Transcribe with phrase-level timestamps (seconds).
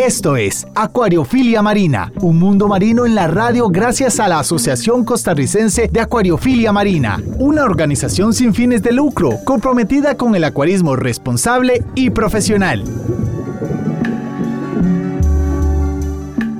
[0.00, 5.88] Esto es Acuariofilia Marina, un mundo marino en la radio gracias a la Asociación Costarricense
[5.88, 12.08] de Acuariofilia Marina, una organización sin fines de lucro comprometida con el acuarismo responsable y
[12.08, 12.82] profesional.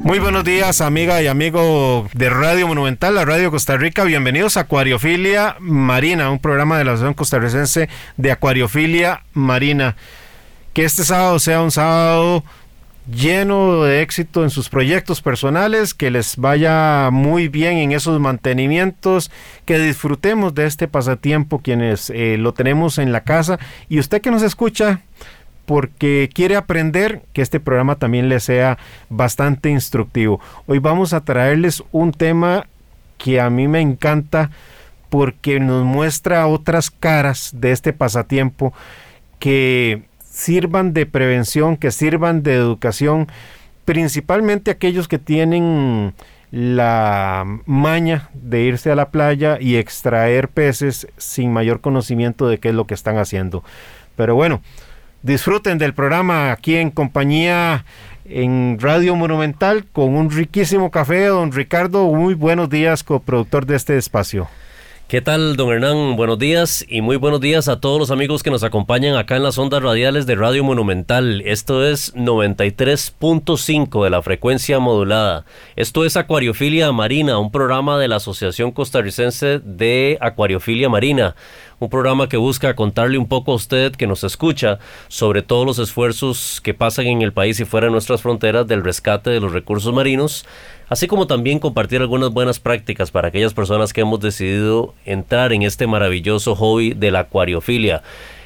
[0.02, 4.04] Muy buenos días, amiga y amigo de Radio Monumental, la Radio Costa Rica.
[4.04, 7.88] Bienvenidos a Acuariofilia Marina, un programa de la Asociación Costarricense
[8.18, 9.96] de Acuariofilia Marina.
[10.74, 12.44] Que este sábado sea un sábado
[13.12, 19.30] lleno de éxito en sus proyectos personales, que les vaya muy bien en esos mantenimientos,
[19.64, 24.30] que disfrutemos de este pasatiempo quienes eh, lo tenemos en la casa y usted que
[24.30, 25.00] nos escucha
[25.66, 30.40] porque quiere aprender que este programa también le sea bastante instructivo.
[30.66, 32.66] Hoy vamos a traerles un tema
[33.18, 34.50] que a mí me encanta
[35.10, 38.72] porque nos muestra otras caras de este pasatiempo
[39.38, 43.26] que sirvan de prevención, que sirvan de educación,
[43.84, 46.14] principalmente aquellos que tienen
[46.50, 52.70] la maña de irse a la playa y extraer peces sin mayor conocimiento de qué
[52.70, 53.62] es lo que están haciendo.
[54.16, 54.62] Pero bueno,
[55.22, 57.84] disfruten del programa aquí en compañía
[58.24, 62.06] en Radio Monumental con un riquísimo café, don Ricardo.
[62.12, 64.48] Muy buenos días, coproductor de este espacio.
[65.10, 66.14] ¿Qué tal, don Hernán?
[66.14, 69.42] Buenos días y muy buenos días a todos los amigos que nos acompañan acá en
[69.42, 71.42] las ondas radiales de Radio Monumental.
[71.44, 75.46] Esto es 93.5 de la frecuencia modulada.
[75.74, 81.34] Esto es Acuariofilia Marina, un programa de la Asociación Costarricense de Acuariofilia Marina
[81.80, 84.78] un programa que busca contarle un poco a usted que nos escucha
[85.08, 88.84] sobre todos los esfuerzos que pasan en el país y fuera de nuestras fronteras del
[88.84, 90.44] rescate de los recursos marinos,
[90.90, 95.62] así como también compartir algunas buenas prácticas para aquellas personas que hemos decidido entrar en
[95.62, 98.02] este maravilloso hobby de la acuariofilia,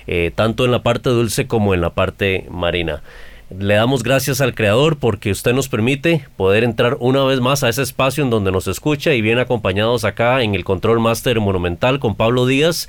[0.06, 3.02] eh, tanto en la parte dulce como en la parte marina.
[3.50, 7.68] Le damos gracias al Creador porque usted nos permite poder entrar una vez más a
[7.68, 11.98] ese espacio en donde nos escucha y viene acompañados acá en el Control Master Monumental
[11.98, 12.88] con Pablo Díaz.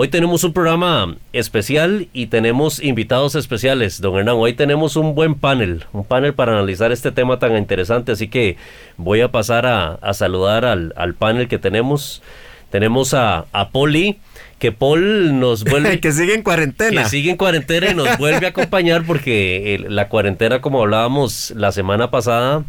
[0.00, 4.36] Hoy tenemos un programa especial y tenemos invitados especiales, don Hernán.
[4.38, 8.56] Hoy tenemos un buen panel, un panel para analizar este tema tan interesante, así que
[8.96, 12.22] voy a pasar a, saludar al, panel que tenemos.
[12.70, 14.20] Tenemos a, a Poli,
[14.60, 15.98] que Paul nos vuelve...
[15.98, 17.02] que sigue en cuarentena.
[17.02, 21.72] Que sigue en cuarentena y nos vuelve a acompañar porque la cuarentena, como hablábamos la
[21.72, 22.62] semana pasada,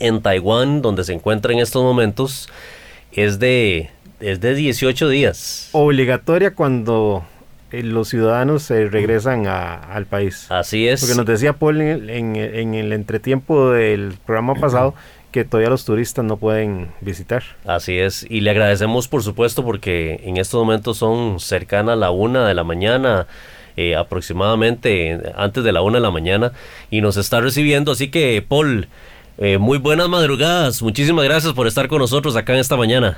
[0.00, 2.48] en Taiwán, donde se encuentra en estos momentos,
[3.12, 5.68] es de es de 18 días.
[5.72, 7.24] Obligatoria cuando
[7.72, 10.46] eh, los ciudadanos se regresan al país.
[10.50, 11.00] Así es.
[11.00, 14.94] Porque nos decía Paul en, el entretiempo del programa pasado
[15.30, 17.44] que todavía los turistas no pueden visitar.
[17.64, 22.10] Así es, y le agradecemos por supuesto porque en estos momentos son cercanas a la
[22.10, 23.28] una de la mañana,
[23.76, 26.50] eh, aproximadamente antes de la una de la mañana,
[26.90, 28.88] y nos está recibiendo, así que Paul,
[29.38, 33.16] eh, muy buenas madrugadas, muchísimas gracias por estar con nosotros acá en esta mañana.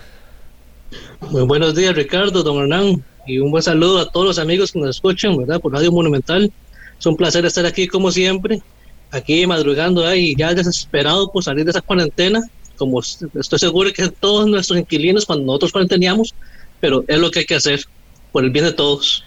[1.30, 4.78] Muy buenos días, Ricardo, don Hernán, y un buen saludo a todos los amigos que
[4.78, 5.60] nos escuchan, ¿verdad?
[5.60, 6.52] Por Radio Monumental.
[6.98, 8.60] Es un placer estar aquí, como siempre,
[9.10, 12.42] aquí madrugando ahí, ya desesperado por salir de esa cuarentena,
[12.76, 16.34] como estoy seguro que todos nuestros inquilinos cuando nosotros cuarenteníamos,
[16.80, 17.84] pero es lo que hay que hacer,
[18.32, 19.24] por el bien de todos.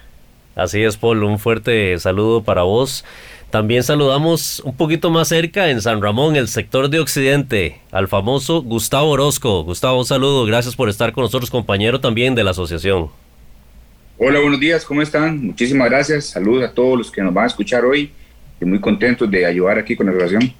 [0.56, 3.04] Así es, Paul, un fuerte saludo para vos.
[3.56, 8.62] También saludamos un poquito más cerca en San Ramón, el sector de Occidente, al famoso
[8.62, 9.64] Gustavo Orozco.
[9.64, 13.10] Gustavo, un saludo, gracias por estar con nosotros, compañero también de la asociación.
[14.18, 15.42] Hola, buenos días, ¿cómo están?
[15.42, 18.12] Muchísimas gracias, saludos a todos los que nos van a escuchar hoy
[18.60, 20.54] y muy contentos de ayudar aquí con la relación.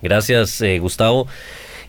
[0.00, 1.28] Gracias, eh, Gustavo.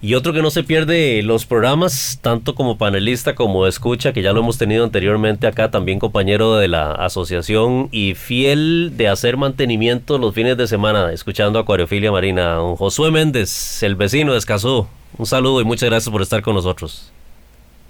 [0.04, 4.34] Y otro que no se pierde los programas, tanto como panelista como escucha, que ya
[4.34, 10.18] lo hemos tenido anteriormente acá, también compañero de la asociación y fiel de hacer mantenimiento
[10.18, 12.56] los fines de semana, escuchando Acuariofilia Marina.
[12.56, 14.88] Don Josué Méndez, el vecino de Escazú.
[15.20, 17.12] Un saludo y muchas gracias por estar con nosotros.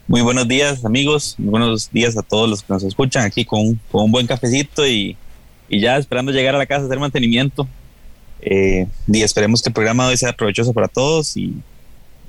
[0.05, 3.79] Muy buenos días amigos, muy buenos días a todos los que nos escuchan aquí con,
[3.89, 5.15] un buen cafecito y,
[5.69, 7.69] ya esperando llegar a la casa a hacer mantenimiento.
[8.41, 11.53] Eh, y esperemos que el programa hoy sea provechoso para todos y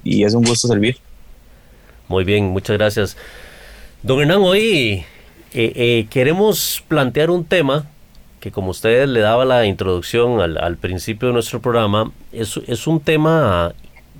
[0.04, 0.96] y es un gusto servir.
[2.08, 3.16] Muy bien, muchas gracias.
[4.02, 5.04] Don Hernán, hoy
[5.54, 7.86] eh, eh, queremos plantear un tema
[8.40, 12.98] que como usted le daba la introducción al, principio de nuestro programa, es, es, un
[12.98, 13.72] tema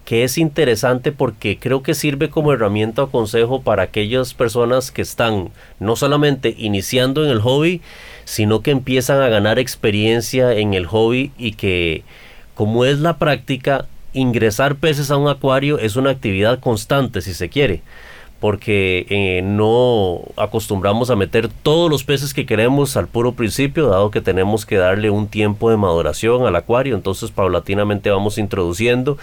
[0.05, 5.02] que es interesante porque creo que sirve como herramienta o consejo para aquellas personas que
[5.02, 5.50] están
[5.81, 7.81] no solamente iniciando en el hobby,
[8.25, 12.05] sino que empiezan a ganar experiencia en el hobby y que
[12.55, 17.49] como es la práctica, ingresar peces a un acuario es una actividad constante si se
[17.49, 17.82] quiere
[18.43, 24.11] porque eh, no acostumbramos a meter todos los peces que queremos al puro principio, dado
[24.11, 29.17] que tenemos que darle un tiempo de maduración al acuario, entonces paulatinamente vamos introduciendo.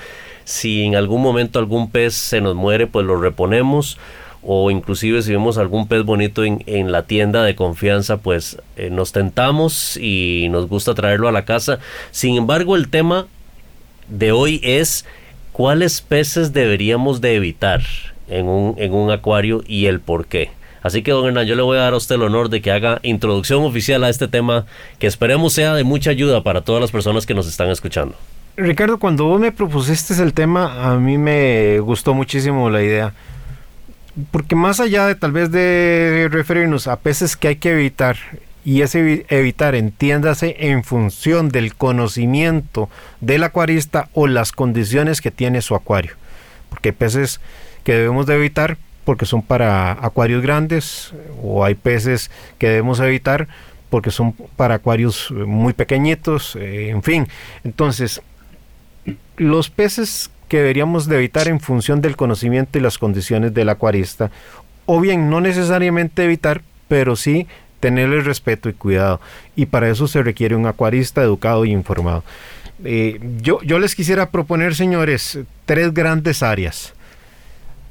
[0.45, 3.97] Si en algún momento algún pez se nos muere, pues lo reponemos
[4.41, 9.11] o inclusive si vemos algún pez bonito en, la tienda de confianza, pues eh, nos
[9.11, 11.79] tentamos y nos gusta traerlo a la casa.
[12.11, 13.27] Sin embargo, el tema
[14.09, 15.05] de hoy es
[15.51, 17.81] cuáles peces deberíamos de evitar
[18.27, 20.51] en un, en un acuario y el por qué.
[20.81, 22.71] Así que, don Hernán, yo le voy a dar a usted el honor de que
[22.71, 24.65] haga introducción oficial a este tema
[24.97, 28.15] que esperemos sea de mucha ayuda para todas las personas que nos están escuchando.
[28.55, 33.13] Ricardo, cuando vos me propusiste el tema, a mí me gustó muchísimo la idea.
[34.31, 38.17] Porque más allá de tal vez de referirnos a peces que hay que evitar,
[38.65, 42.89] y ese evitar, entiéndase, en función del conocimiento
[43.21, 46.13] del acuarista o las condiciones que tiene su acuario.
[46.69, 47.39] Porque hay peces
[47.83, 52.29] que debemos de evitar porque son para acuarios grandes o hay peces
[52.59, 53.47] que debemos evitar
[53.89, 57.27] porque son para acuarios muy pequeñitos, eh, en fin.
[57.63, 58.21] Entonces,
[59.37, 64.29] los peces que deberíamos de evitar en función del conocimiento y las condiciones del acuarista,
[64.85, 67.47] o bien no necesariamente evitar, pero sí
[67.79, 69.19] tenerle respeto y cuidado.
[69.55, 72.23] Y para eso se requiere un acuarista educado y informado.
[72.83, 76.93] Eh, yo, yo les quisiera proponer, señores, tres grandes áreas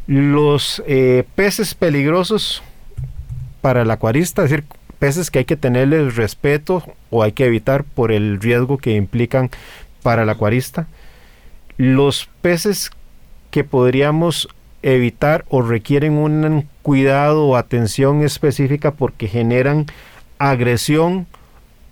[0.09, 2.63] los eh, peces peligrosos
[3.61, 4.65] para el acuarista, es decir,
[4.99, 9.51] peces que hay que tenerles respeto o hay que evitar por el riesgo que implican
[10.03, 10.89] para el acuarista.
[11.77, 12.91] Los peces
[13.51, 14.49] que podríamos
[14.83, 19.87] evitar o requieren un cuidado o atención específica porque generan
[20.39, 21.27] agresión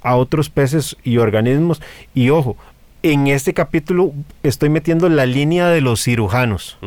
[0.02, 1.82] a otros peces y organismos.
[2.14, 2.56] Y ojo,
[3.02, 4.12] en este capítulo
[4.42, 6.78] estoy metiendo la línea de los cirujanos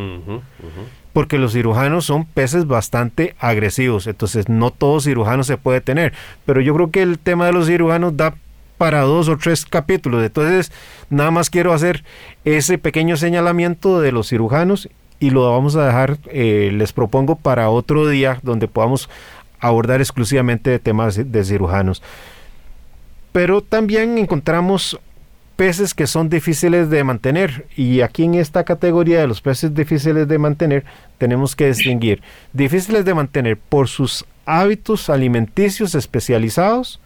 [1.14, 6.14] porque los cirujanos son peces bastante agresivos, entonces no todo cirujano se puede tener,
[6.46, 8.36] pero yo creo que el tema de los cirujanos da
[8.78, 10.72] para dos o tres capítulos, entonces
[11.10, 12.04] nada más quiero hacer
[12.46, 14.88] ese pequeño señalamiento de los cirujanos
[15.20, 19.10] y lo vamos a dejar, eh, les propongo para otro día donde podamos
[19.60, 22.02] abordar exclusivamente de temas de cirujanos.
[23.32, 25.00] Pero también encontramos
[25.60, 27.68] peces que son difíciles de mantener.
[27.76, 30.86] Y aquí en esta categoría de los peces difíciles de mantener
[31.18, 32.22] tenemos que distinguir
[32.54, 37.02] difíciles de mantener por sus hábitos alimenticios especializados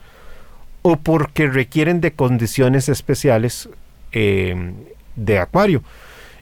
[0.84, 3.70] o porque requieren de condiciones especiales
[4.12, 4.74] eh,
[5.16, 5.82] de acuario.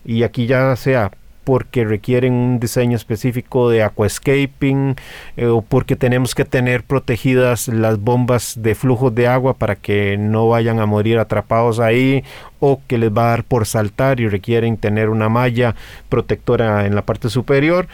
[0.03, 1.11] Y aquí ya sea
[1.43, 4.95] porque requieren un diseño específico de aquascaping
[5.37, 10.17] eh, o porque tenemos que tener protegidas las bombas de flujo de agua para que
[10.17, 12.23] no vayan a morir atrapados ahí
[12.59, 15.75] o que les va a dar por saltar y requieren tener una malla
[16.09, 17.87] protectora en la parte superior.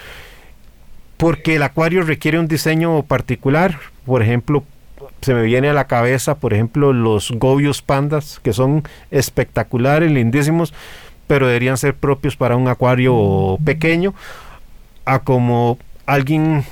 [1.15, 4.63] Porque el acuario requiere un diseño particular por ejemplo
[5.21, 10.73] se me viene a la cabeza por ejemplo los gobios pandas que son espectaculares lindísimos
[11.27, 14.13] pero deberían ser propios para un acuario pequeño,
[15.05, 16.63] a como alguien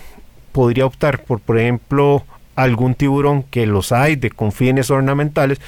[0.52, 2.24] podría optar por, por ejemplo,
[2.56, 5.60] algún tiburón que los hay de con fines ornamentales,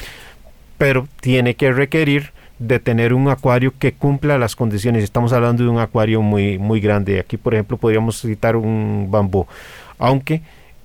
[0.78, 5.04] pero tiene que requerir de tener un acuario que cumpla las condiciones.
[5.04, 7.20] Estamos hablando de un acuario muy, muy grande.
[7.20, 9.46] Aquí, por ejemplo, podríamos citar un bambú,
[10.00, 10.42] aunque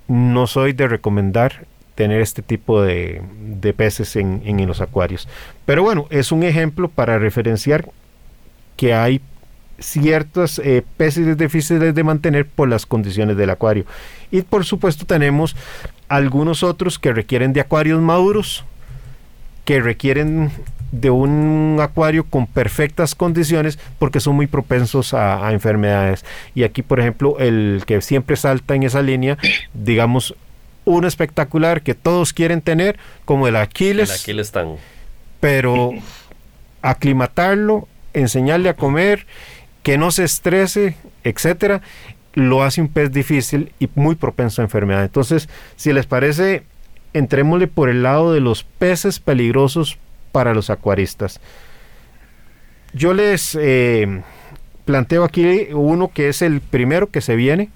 [0.07, 3.21] no soy de recomendar tener este tipo de,
[3.77, 5.27] peces en, en, los acuarios.
[5.65, 7.89] Pero bueno, es un ejemplo para referenciar
[8.75, 9.21] que hay
[9.79, 13.85] ciertos eh, peces difíciles de mantener por las condiciones del acuario.
[14.31, 15.55] Y por supuesto tenemos
[16.07, 18.65] algunos otros que requieren de acuarios maduros,
[19.65, 20.51] que requieren
[20.91, 26.23] de un acuario con perfectas condiciones porque son muy propensos a, enfermedades.
[26.53, 29.37] Y aquí, por ejemplo, el que siempre salta en esa línea,
[29.73, 30.35] digamos,
[30.85, 34.09] un espectacular que todos quieren tener, como el Aquiles.
[34.09, 34.75] El Aquiles tan.
[35.39, 35.91] Pero
[36.81, 39.25] aclimatarlo, enseñarle a comer,
[39.83, 41.81] que no se estrese, etcétera,
[42.33, 45.03] lo hace un pez difícil y muy propenso a enfermedad.
[45.03, 46.63] Entonces, si les parece,
[47.13, 49.97] entrémosle por el lado de los peces peligrosos
[50.31, 51.39] para los acuaristas.
[52.93, 54.21] Yo les eh,
[54.85, 57.69] planteo aquí uno que es el primero que se viene.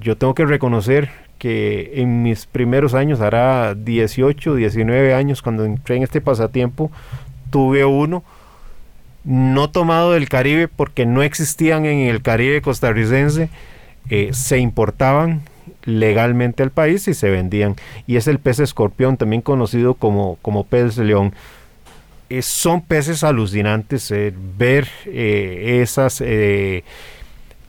[0.00, 5.96] Yo tengo que reconocer que en mis primeros años, hará 18, 19 años, cuando entré
[5.96, 6.90] en este pasatiempo,
[7.50, 8.24] tuve uno
[9.24, 13.50] no tomado del Caribe porque no existían en el Caribe costarricense,
[14.08, 15.42] eh, se importaban,
[15.84, 17.76] legalmente al país y se vendían.
[18.06, 21.34] Y es el pez escorpión, también conocido como, como pez león.
[22.30, 26.22] Eh, son peces alucinantes, eh, ver esas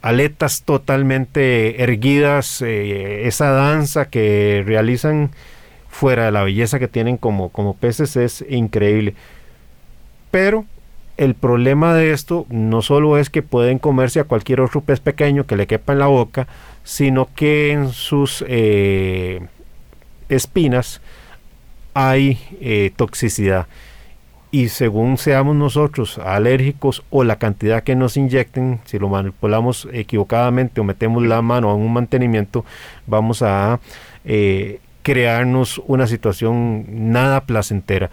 [0.02, 5.32] aletas totalmente erguidas, esa danza que realizan
[5.90, 9.16] fuera de la belleza que tienen como, como peces es increíble.
[10.32, 10.66] Pero
[11.18, 15.46] el problema de esto no solo es que pueden comerse a cualquier otro pez pequeño
[15.46, 16.48] que le quepa en la boca,
[16.86, 19.42] sino que en sus eh,
[20.30, 21.02] espinas
[21.94, 23.68] hay eh, toxicidad.
[24.52, 30.82] Y según seamos nosotros alérgicos o la cantidad que nos inyecten, si lo manipulamos equivocadamente
[30.82, 32.66] o metemos la mano a un mantenimiento,
[33.06, 33.80] vamos a
[34.26, 38.10] eh, crearnos una situación nada placentera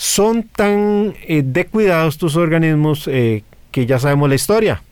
[0.00, 4.82] son tan eh, de cuidado estos organismos eh, que ya sabemos la historia.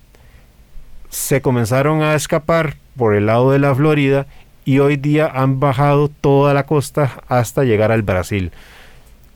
[1.08, 4.26] Se comenzaron a escapar por el lado de la Florida
[4.66, 8.52] y hoy día han bajado toda la costa hasta llegar al Brasil.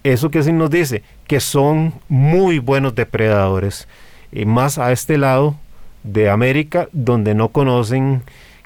[0.05, 3.89] Eso que sí nos dice que son muy buenos depredadores,
[4.33, 5.57] y más a este lado
[6.03, 8.23] de América donde no conocen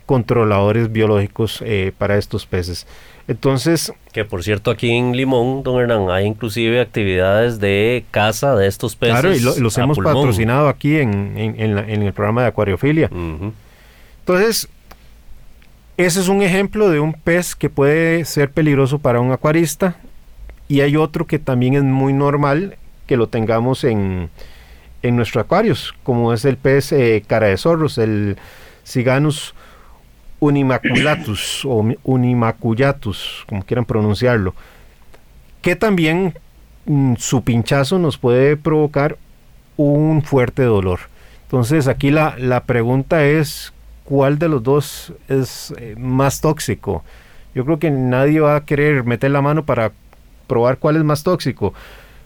[0.07, 2.87] controladores biológicos eh, para estos peces.
[3.29, 3.93] Entonces...
[4.13, 8.95] Que por cierto, aquí en Limón, don Hernán, hay inclusive actividades de caza de estos
[8.95, 9.21] peces.
[9.21, 13.11] Claro, y los hemos patrocinado aquí en, el programa de acuariofilia.
[14.21, 14.69] Entonces,
[15.97, 19.97] ese es un ejemplo de un pez que puede ser peligroso para un acuarista.
[20.69, 24.31] Y hay otro que también es muy normal que lo tengamos en,
[25.03, 28.37] en nuestros acuarios, como es el pez eh, cara de zorros, el
[28.85, 29.55] Ciganus
[30.41, 34.55] unimaculatus o unimacullatus, como quieran pronunciarlo,
[35.63, 36.35] que también
[36.85, 39.17] mm, su pinchazo nos puede provocar
[39.77, 41.01] un fuerte dolor.
[41.45, 43.73] Entonces aquí la, la pregunta es,
[44.05, 47.05] ¿cuál de los dos es eh, más tóxico?
[47.55, 49.93] Yo creo que nadie va a querer meter la mano para
[50.47, 51.75] probar cuál es más tóxico.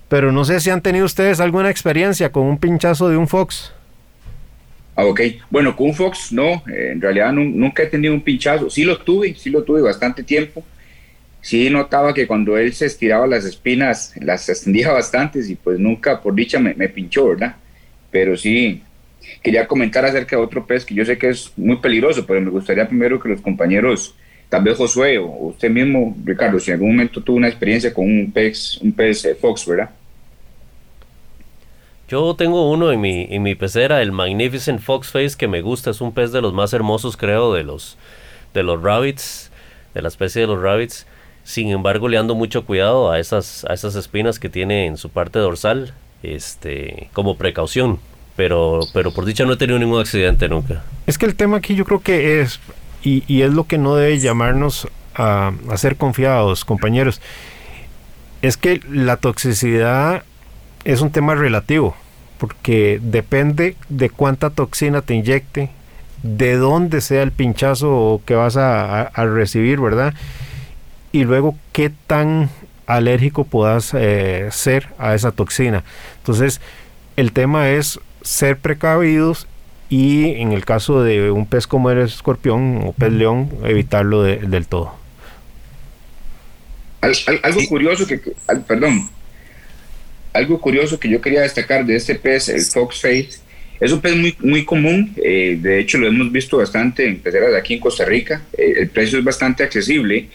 [0.08, 3.72] Pero no sé si han tenido ustedes alguna experiencia con un pinchazo de un fox.
[5.00, 5.20] Ah, ok.
[5.48, 8.68] Bueno, con un Fox no, eh, en realidad nunca he tenido un pinchazo.
[8.68, 10.62] Sí lo tuve, sí lo tuve bastante tiempo.
[11.40, 16.20] Sí notaba que cuando él se estiraba las espinas, las extendía bastantes y pues nunca,
[16.20, 17.56] por dicha, me, pinchó, ¿verdad?
[18.10, 18.82] Pero sí,
[19.42, 22.50] quería comentar acerca de otro pez que yo sé que es muy peligroso, pero me
[22.50, 24.14] gustaría primero que los compañeros,
[24.50, 28.04] tal vez Josué o usted mismo, Ricardo, si en algún momento tuvo una experiencia con
[28.04, 29.90] un pez, un pez eh, Fox, ¿verdad?
[32.08, 36.00] Yo tengo uno en mi, en mi pecera, el Magnificent Foxface, que me gusta, es
[36.00, 37.96] un pez de los más hermosos, creo, de los,
[38.52, 39.52] de los rabbits,
[39.94, 41.06] de la especie de los rabbits.
[41.44, 45.08] Sin embargo, le ando mucho cuidado a esas, a esas espinas que tiene en su
[45.08, 48.00] parte dorsal, este, como precaución.
[48.34, 50.82] Pero, pero por dicha no he tenido ningún accidente nunca.
[51.06, 52.58] Es que el tema aquí yo creo que es,
[53.02, 57.20] y, es lo que no debe llamarnos a, a ser confiados, compañeros,
[58.42, 60.24] es que la toxicidad
[60.84, 61.94] es un tema relativo,
[62.38, 65.70] porque depende de cuánta toxina te inyecte,
[66.22, 70.14] de dónde sea el pinchazo que vas a, recibir, ¿verdad?
[71.12, 72.50] Y luego qué tan
[72.86, 75.84] alérgico puedas eh, ser a esa toxina.
[76.18, 76.60] Entonces,
[77.16, 79.46] el tema es ser precavidos
[79.90, 84.66] y en el caso de un pez como el escorpión o pez león, evitarlo del
[84.66, 84.94] todo.
[87.02, 88.20] algo curioso que,
[88.66, 89.10] perdón,
[90.32, 93.40] algo curioso que yo quería destacar de este pez, el foxface,
[93.80, 97.52] es un pez muy, muy común, eh, de hecho lo hemos visto bastante en peceras
[97.54, 100.28] aquí en Costa Rica, eh, el precio es bastante accesible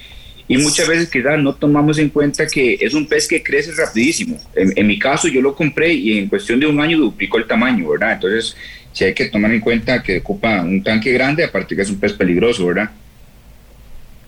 [0.48, 4.38] y muchas veces quizás no tomamos en cuenta que es un pez que crece rapidísimo.
[4.54, 7.90] En, mi caso yo lo compré y en cuestión de un año duplicó el tamaño,
[7.90, 8.14] ¿verdad?
[8.14, 8.56] Entonces
[8.96, 12.00] sí hay que tomar en cuenta que ocupa un tanque grande, aparte que es un
[12.00, 12.90] pez peligroso, ¿verdad?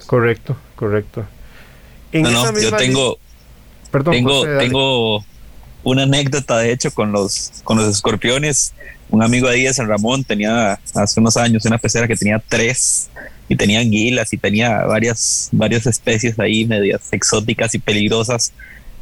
[0.06, 1.26] Correcto, correcto.
[2.12, 3.18] no, no, yo tengo...
[3.90, 5.26] Perdón, tengo, tengo
[5.84, 8.74] una anécdota, de hecho, con los, con los escorpiones.
[9.10, 13.10] Un amigo ahí de San Ramón tenía hace unos años una pecera que tenía tres
[13.48, 18.52] y tenía anguilas y tenía varias, varias especies ahí medias exóticas y peligrosas.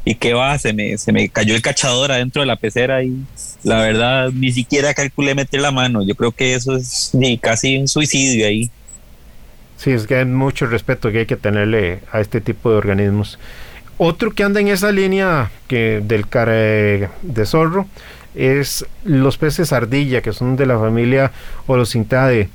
[0.08, 3.24] Y qué va, se me, se me cayó el cachador adentro de la pecera y
[3.64, 6.06] la verdad ni siquiera calculé meter la mano.
[6.06, 7.10] Yo creo que eso es
[7.40, 8.70] casi un suicidio ahí.
[9.76, 13.40] Sí, es que hay mucho respeto que hay que tenerle a este tipo de organismos.
[13.98, 17.88] Otro que anda en esa línea que del cara de zorro
[18.36, 21.32] es los peces ardilla, que son de la familia
[21.66, 22.48] Orocintae,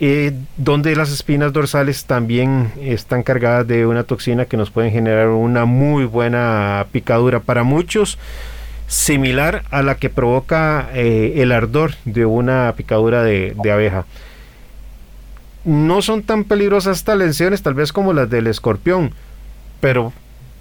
[0.00, 5.28] eh, donde las espinas dorsales también están cargadas de una toxina que nos puede generar
[5.28, 8.18] una muy buena picadura para muchos,
[8.86, 14.06] similar a la que provoca eh, el ardor de una picadura de abeja
[15.66, 19.12] no son tan peligrosas estas lesiones, tal vez como las del escorpión,
[19.80, 20.12] pero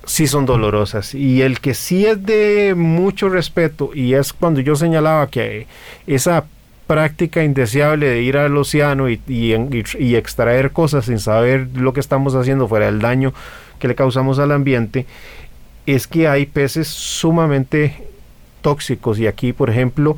[0.05, 1.13] sí son dolorosas.
[1.13, 5.67] Y el que sí es de mucho respeto, y es cuando yo señalaba que
[6.07, 6.45] esa
[6.87, 12.67] práctica indeseable de ir al océano y, extraer cosas sin saber lo que estamos haciendo
[12.67, 13.33] fuera del daño
[13.79, 15.05] que le causamos al ambiente,
[15.85, 17.95] es que hay peces sumamente
[18.61, 19.19] tóxicos.
[19.19, 20.17] Y aquí, por ejemplo,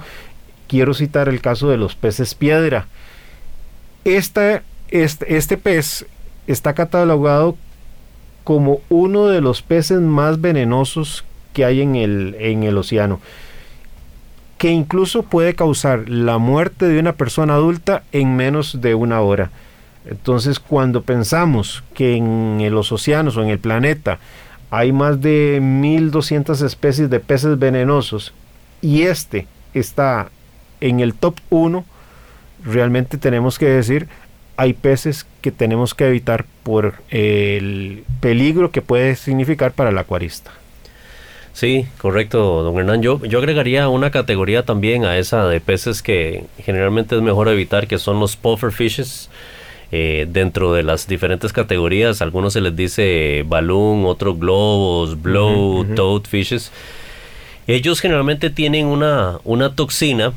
[0.68, 2.88] quiero citar el caso de los peces piedra.
[4.04, 6.06] este, este pez
[6.48, 7.58] está catalogado
[8.44, 13.20] como uno de los peces más venenosos que hay en el, en el océano,
[14.58, 19.52] que incluso puede causar la muerte de una persona adulta en menos de una hora.
[20.06, 24.20] Entonces, cuando pensamos que en los océanos o en el planeta
[24.70, 28.34] hay más de 1200 especies de peces venenosos
[28.82, 30.30] y este está
[30.82, 31.86] en el top 1,
[32.64, 34.08] realmente tenemos que decir,
[34.56, 40.52] hay peces que tenemos que evitar por el peligro que puede significar para el acuarista.
[41.58, 43.02] Sí, correcto, don Hernán.
[43.02, 47.88] Yo, yo agregaría una categoría también a esa de peces que generalmente es mejor evitar,
[47.88, 49.32] que son los puffer fishes.
[49.92, 56.26] Eh, dentro de las diferentes categorías, algunos se les dice balloon, otros globos, blow, toad
[56.26, 56.72] fishes.
[57.66, 60.34] Ellos generalmente tienen una, una toxina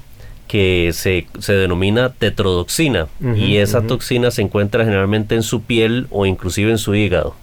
[0.49, 6.25] que se, se denomina tetrodoxina y esa toxina se encuentra generalmente en su piel o
[6.25, 7.35] inclusive en su hígado.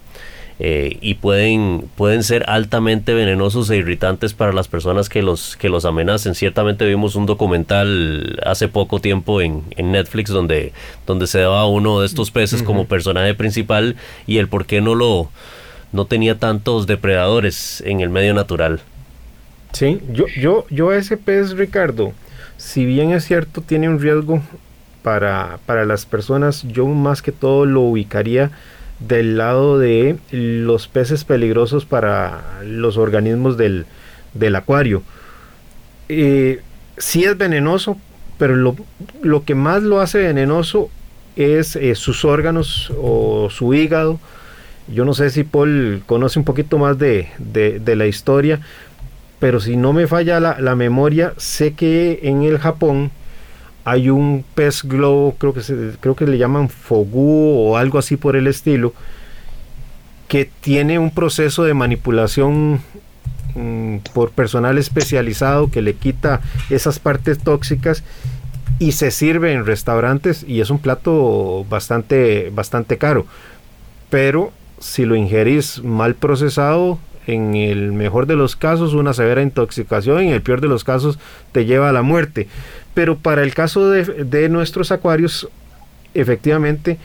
[0.59, 5.69] Eh, y pueden, pueden ser altamente venenosos e irritantes para las personas que los, que
[5.69, 6.33] los amenacen.
[6.33, 10.73] Ciertamente vimos un documental hace poco tiempo en, en Netflix donde,
[11.05, 14.95] donde se daba uno de estos peces como personaje principal y el por qué no
[14.95, 15.29] lo
[15.93, 18.81] no tenía tantos depredadores en el medio natural.
[19.71, 22.13] Sí, yo, yo, yo ese pez, Ricardo,
[22.57, 24.41] si bien es cierto, tiene un riesgo
[25.01, 28.51] para, para las personas, yo más que todo lo ubicaría
[28.99, 33.85] del lado de los peces peligrosos para los organismos del,
[34.33, 35.03] del acuario.
[36.09, 36.61] Eh,
[36.97, 37.97] sí es venenoso,
[38.37, 38.75] pero lo,
[39.21, 40.89] lo, que más lo hace venenoso
[41.35, 44.19] es eh, sus órganos o su hígado.
[44.87, 48.61] Yo no sé si Paul conoce un poquito más de, de, de la historia,
[49.39, 53.11] pero si no me falla la, memoria, sé que en el Japón
[53.87, 58.17] hay un pez globo, creo que, se, creo que le llaman fogu o algo así
[58.17, 58.93] por el estilo,
[60.27, 62.81] que tiene un proceso de manipulación
[63.55, 68.03] mm, por personal especializado que le quita esas partes tóxicas
[68.77, 73.25] y se sirve en restaurantes y es un plato bastante, bastante caro.
[74.09, 80.21] Pero si lo ingerís mal procesado, en el mejor de los casos una severa intoxicación,
[80.21, 81.19] en el peor de los casos
[81.51, 82.47] te lleva a la muerte.
[82.93, 85.49] Pero para el caso de, nuestros acuarios,
[86.13, 86.97] efectivamente,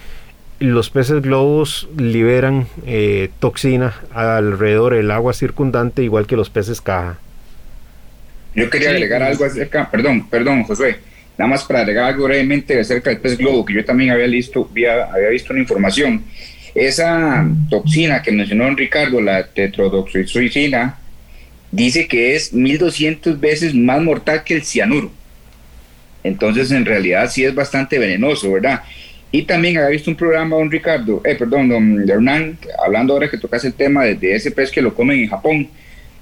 [0.58, 7.18] los peces globos liberan eh, toxina alrededor del agua circundante, igual que los peces caja.
[8.54, 10.98] Yo quería agregar algo acerca, perdón, perdón, Josué,
[11.36, 14.68] nada más para agregar algo brevemente acerca del pez globo, que yo también había visto,
[14.70, 16.22] había, había visto una información
[16.74, 20.98] esa toxina que mencionó Ricardo, la tetrodoxoxina,
[21.70, 25.10] dice que es 1200 veces más mortal que el cianuro.
[26.24, 28.82] Entonces, en realidad sí es bastante venenoso, ¿verdad?
[29.30, 33.38] Y también había visto un programa, don Ricardo, eh, perdón, don Hernán, hablando ahora que
[33.38, 35.68] tocas el tema de, de ese pez que lo comen en Japón.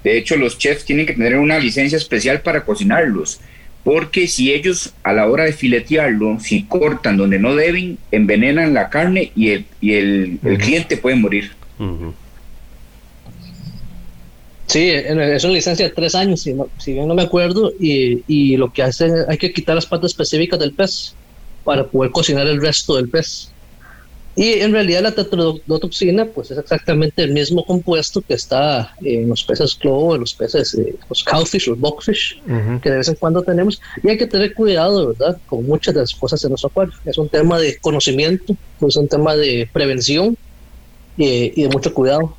[0.03, 3.41] De hecho, los chefs tienen que tener una licencia especial para cocinarlos
[3.85, 8.90] porque si ellos a la hora de filetearlo, si cortan donde no deben, envenenan la
[8.90, 11.51] carne y el, y el, cliente puede morir.
[14.66, 18.57] Sí, es una licencia de tres años, si, si bien no me acuerdo, y, y
[18.57, 21.14] lo que hace hay que quitar las patas específicas del pez
[21.64, 23.50] para poder cocinar el resto del pez.
[24.37, 29.43] Y en realidad la tetrodotoxina pues es exactamente el mismo compuesto que está en los
[29.43, 32.40] peces globo, en los peces, eh, los cowfish, los boxfish,
[32.81, 33.81] que de vez en cuando tenemos.
[34.03, 35.38] Y hay que tener cuidado, ¿verdad?
[35.47, 36.95] Con muchas de las cosas en nuestro acuario.
[37.05, 38.55] Es un tema de conocimiento,
[38.87, 40.37] es un tema de prevención
[41.16, 42.37] y, de mucho cuidado.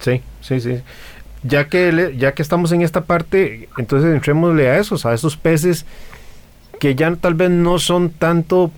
[0.00, 0.76] Sí, sí, sí.
[1.42, 5.86] Ya que, ya que estamos en esta parte, entonces entrémosle a esos, a esos peces
[6.80, 8.70] que ya tal vez no son tanto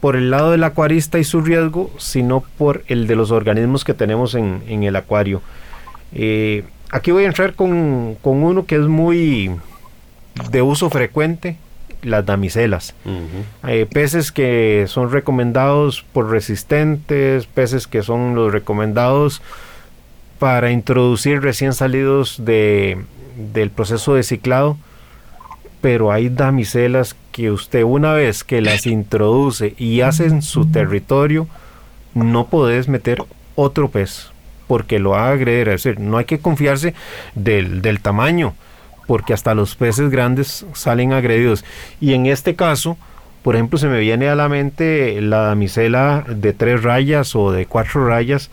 [0.00, 3.94] por el lado del acuarista y su riesgo, sino por el de los organismos que
[3.94, 5.42] tenemos en, el acuario.
[6.14, 9.50] Eh, aquí voy a entrar con, uno que es muy
[10.50, 11.56] de uso frecuente,
[12.02, 12.94] las damiselas.
[13.62, 19.42] Hay peces que son recomendados por resistentes, peces que son los recomendados
[20.38, 23.04] para introducir recién salidos de,
[23.52, 24.78] del proceso de ciclado,
[25.82, 31.46] pero hay damiselas que usted una vez que las introduce y hace en su territorio,
[32.14, 33.22] no podés meter
[33.54, 34.30] otro pez
[34.70, 35.68] porque lo va agredir.
[35.68, 36.94] Es decir, no hay que confiarse
[37.34, 38.54] del, del tamaño,
[39.08, 41.64] porque hasta los peces grandes salen agredidos.
[42.00, 42.96] Y en este caso,
[43.42, 47.66] por ejemplo, se me viene a la mente la damisela de tres rayas o de
[47.66, 48.50] cuatro rayas,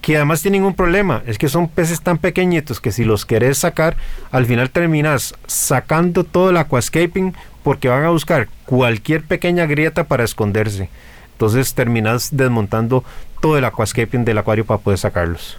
[0.00, 3.58] que además tienen un problema, es que son peces tan pequeñitos que si los querés
[3.58, 3.96] sacar,
[4.30, 10.24] al final terminas sacando todo el aquascaping porque van a buscar cualquier pequeña grieta para
[10.24, 10.88] esconderse.
[11.32, 13.04] Entonces terminas desmontando
[13.40, 15.58] todo el aquascaping del acuario para poder sacarlos.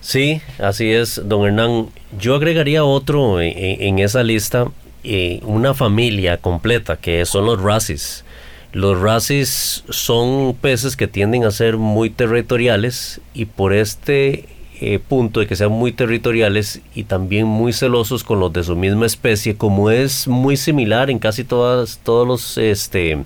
[0.00, 1.88] Sí, así es, don Hernán.
[2.18, 4.66] Yo agregaría otro en, esa lista,
[5.04, 8.24] eh, una familia completa, que son los racis.
[8.72, 14.48] Los racis son peces que tienden a ser muy territoriales y por este
[14.80, 18.76] eh, punto de que sean muy territoriales y también muy celosos con los de su
[18.76, 23.24] misma especie, como es muy similar en casi todas todos los este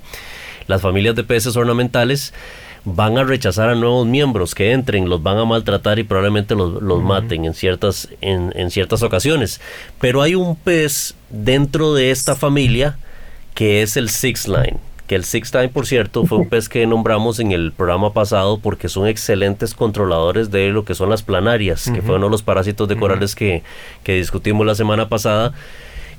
[0.66, 2.32] las familias de peces ornamentales,
[2.86, 7.02] van a rechazar a nuevos miembros que entren, los van a maltratar y probablemente los,
[7.02, 9.60] maten en ciertas, en, en, ciertas ocasiones.
[10.00, 12.96] Pero hay un pez dentro de esta familia
[13.54, 16.86] que es el Six Line que el Six Time, por cierto, fue un pez que
[16.86, 21.90] nombramos en el programa pasado porque son excelentes controladores de lo que son las planarias,
[21.90, 23.62] que fue uno de los parásitos de corales que,
[24.02, 25.52] que discutimos la semana pasada,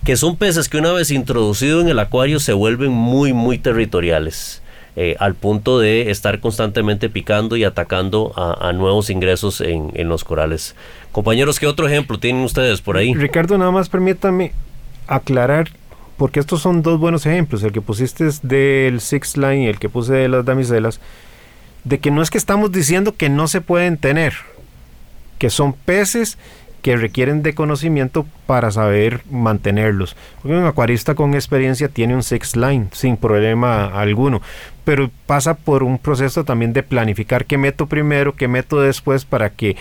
[0.04, 4.62] que son peces que una vez introducidos en el acuario se vuelven muy, muy territoriales.
[4.98, 10.24] Eh, al punto de estar constantemente picando y atacando a, nuevos ingresos en, en, los
[10.24, 10.74] corales.
[11.12, 13.14] Compañeros, ¿qué otro ejemplo tienen ustedes por ahí?
[13.14, 14.54] Ricardo, nada más permítame
[15.08, 15.70] aclarar
[16.18, 19.90] porque estos son dos buenos ejemplos, el que pusiste del Six Line y el que
[19.90, 21.00] puse de las damiselas,
[21.84, 24.34] de que no es que estamos diciendo que no se pueden tener,
[25.38, 26.38] que son peces
[26.86, 30.16] que requieren de conocimiento para saber mantenerlos.
[30.40, 34.40] Porque un acuarista con experiencia tiene un six line sin problema alguno,
[34.84, 39.50] pero pasa por un proceso también de planificar qué meto primero, qué meto después para
[39.50, 39.76] que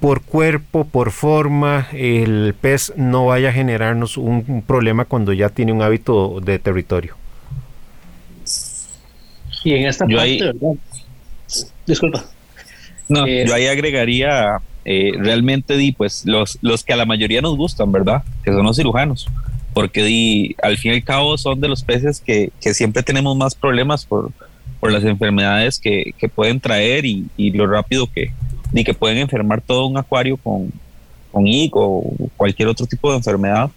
[0.00, 5.72] por cuerpo, por forma, el pez no vaya a generarnos un, problema cuando ya tiene
[5.72, 7.16] un hábito de territorio.
[9.64, 10.74] Y en esta parte, ¿verdad?
[11.86, 12.24] Disculpa.
[13.08, 17.42] No, eh, yo ahí agregaría eh, realmente di pues los, los que a la mayoría
[17.42, 18.22] nos gustan, ¿verdad?
[18.44, 19.26] Que son los cirujanos.
[19.74, 23.36] Porque di, al fin y al cabo son de los peces que, que siempre tenemos
[23.36, 24.30] más problemas por,
[24.80, 28.32] por las enfermedades que, que pueden traer y, y lo rápido que,
[28.72, 30.72] ni que pueden enfermar todo un acuario con,
[31.32, 32.04] con o
[32.36, 33.70] cualquier otro tipo de enfermedad,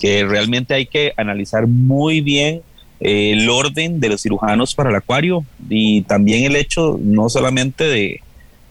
[0.00, 2.62] que realmente hay que analizar muy bien
[3.00, 7.84] eh, el orden de los cirujanos para el acuario y también el hecho no solamente
[7.84, 8.20] de,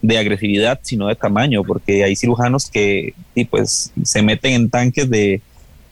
[0.02, 5.10] de agresividad, sino de tamaño, porque hay cirujanos que y pues, se meten en tanques
[5.10, 5.42] de,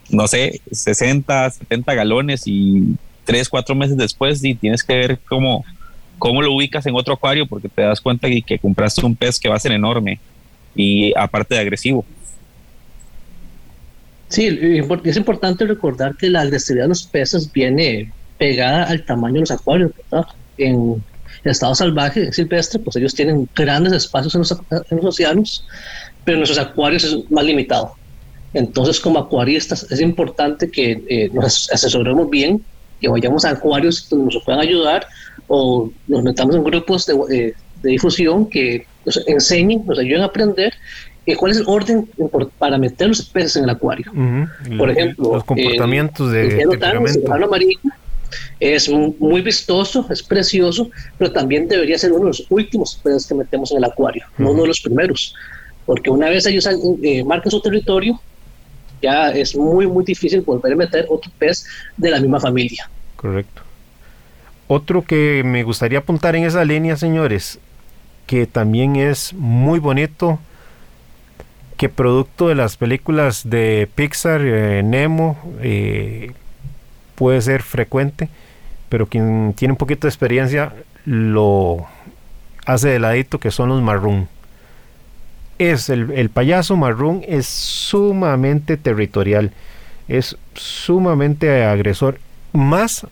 [0.09, 5.65] no sé, 60, 70 galones y 3, 4 meses después y tienes que ver cómo
[6.17, 9.39] cómo lo ubicas en otro acuario porque te das cuenta que, que compraste un pez
[9.39, 10.19] que va a ser enorme
[10.75, 12.05] y aparte de agresivo.
[14.29, 14.47] Sí,
[15.05, 19.51] es importante recordar que la agresividad de los peces viene pegada al tamaño de los
[19.51, 19.91] acuarios.
[20.57, 21.01] En
[21.43, 25.65] estado salvaje, silvestre, pues ellos tienen grandes espacios en los, océanos,
[26.25, 27.93] pero en nuestros acuarios es más limitado.
[28.53, 32.63] Entonces, como acuaristas, es importante que eh, nos asesoremos bien,
[32.99, 35.07] que vayamos a acuarios donde nos puedan ayudar
[35.47, 40.73] o nos metamos en grupos de, eh, difusión que nos enseñen, nos ayuden a aprender
[41.25, 42.09] eh, cuál es el orden
[42.57, 44.11] para meter los peces en el acuario.
[44.77, 47.79] Por ejemplo, los comportamientos de el el amarillo
[48.59, 53.35] es muy vistoso, es precioso, pero también debería ser uno de los últimos peces que
[53.35, 55.33] metemos en el acuario, no uno de los primeros,
[55.85, 56.67] porque una vez ellos
[57.03, 58.19] eh, marcan su territorio,
[59.01, 62.89] ya es muy, muy difícil volver a meter otro pez de la misma familia.
[63.15, 63.61] Correcto.
[64.67, 67.59] Otro que me gustaría apuntar en esa línea, señores,
[68.25, 70.39] que también es muy bonito,
[71.77, 76.31] que producto de las películas de Pixar, eh, Nemo, eh,
[77.15, 78.29] puede ser frecuente,
[78.89, 80.73] pero quien tiene un poquito de experiencia
[81.05, 81.87] lo
[82.65, 84.27] hace de ladito, que son los marrón.
[85.59, 89.51] Es el, el payaso marrón es sumamente territorial,
[90.07, 92.19] es sumamente agresor,
[92.53, 93.07] más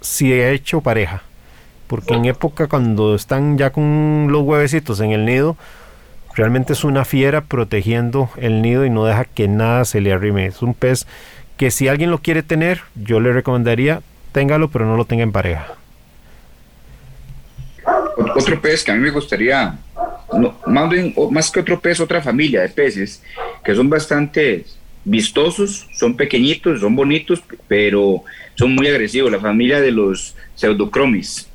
[0.00, 1.22] si he hecho pareja.
[1.86, 5.56] Porque en época cuando están ya con los huevecitos en el nido,
[6.34, 10.46] realmente es una fiera protegiendo el nido y no deja que nada se le arrime.
[10.46, 11.06] Es un pez
[11.56, 14.02] que si alguien lo quiere tener, yo le recomendaría
[14.36, 15.66] téngalo, pero no lo tenga en pareja.
[18.36, 19.78] Otro pez que a mí me gustaría,
[20.38, 20.94] más,
[21.30, 23.22] más que otro pez, otra familia de peces
[23.64, 24.64] que son bastante
[25.06, 28.22] vistosos, son pequeñitos, son bonitos, pero
[28.56, 29.30] son muy agresivos.
[29.30, 31.48] La familia de los pseudocromis.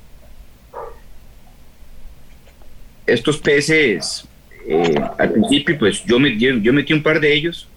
[3.06, 4.26] Estos peces,
[4.66, 7.68] eh, al principio, pues yo, me, yo, metí un par de ellos.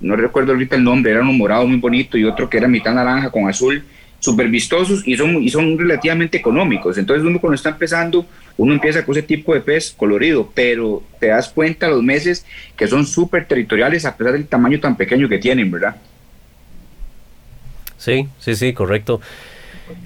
[0.00, 2.94] No recuerdo ahorita el nombre, era uno morado muy bonito y otro que era mitad
[2.94, 3.84] naranja con azul
[4.18, 6.96] súper vistosos y y son relativamente económicos.
[6.96, 8.24] Entonces uno cuando está empezando,
[8.60, 12.44] uno empieza con ese tipo de pez colorido, pero te das cuenta los meses
[12.76, 15.96] que son súper territoriales a pesar del tamaño tan pequeño que tienen, ¿verdad?
[17.96, 19.22] Sí, sí, sí, correcto.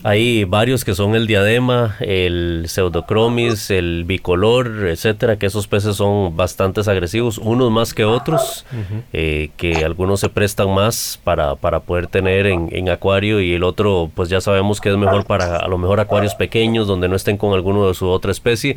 [0.03, 6.37] Hay varios que son el diadema, el pseudocromis, el bicolor, etcétera, que esos peces son
[6.37, 8.65] bastante agresivos, unos más que otros,
[9.13, 13.63] eh, que algunos se prestan más para, para poder tener en, en, acuario y el
[13.63, 17.17] otro, pues ya sabemos que es mejor para a lo mejor acuarios pequeños donde no
[17.17, 18.77] estén con alguno de su otra especie.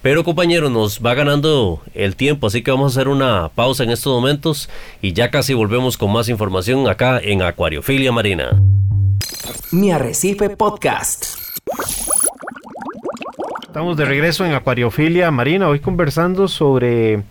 [0.00, 3.90] Pero compañeros, nos va ganando el tiempo, así que vamos a hacer una pausa en
[3.90, 4.68] estos momentos
[5.02, 8.60] y ya casi volvemos con más información acá en Acuariofilia Marina.
[9.70, 11.36] Mi Arrecife Podcast.
[13.62, 17.22] Estamos de regreso en Acuariofilia Marina, hoy conversando sobre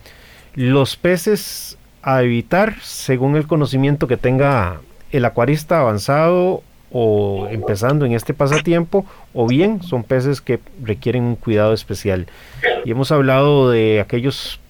[0.54, 8.12] los peces a evitar según el conocimiento que tenga el acuarista avanzado o empezando en
[8.12, 12.28] este pasatiempo, o bien son peces que requieren un cuidado especial.
[12.84, 14.60] Y hemos hablado de aquellos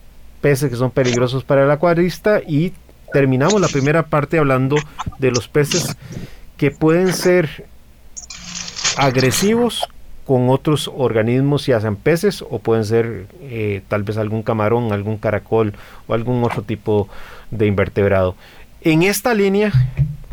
[0.41, 2.73] peces que son peligrosos para el acuarista y
[3.13, 4.77] terminamos la primera parte hablando
[5.19, 5.97] de los peces
[6.59, 7.67] que pueden ser
[8.99, 9.89] agresivos
[10.27, 15.17] con otros organismos, ya sean peces o pueden ser eh, tal vez algún camarón, algún
[15.17, 15.73] caracol
[16.07, 17.09] o algún otro tipo
[17.51, 18.35] de invertebrado.
[18.83, 19.73] En esta línea,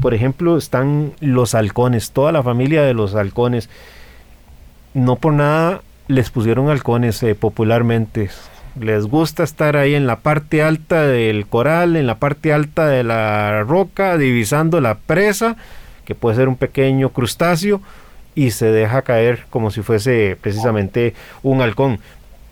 [0.02, 3.70] por ejemplo, están los halcones, toda la familia de los halcones.
[4.94, 8.30] No por nada les pusieron halcones eh, popularmente.
[8.80, 13.04] Les gusta estar ahí en la parte alta del coral, en la parte alta de
[13.04, 15.56] la roca, divisando la presa
[16.06, 17.82] que puede ser un pequeño crustáceo
[18.36, 22.00] y se deja caer como si fuese precisamente un halcón.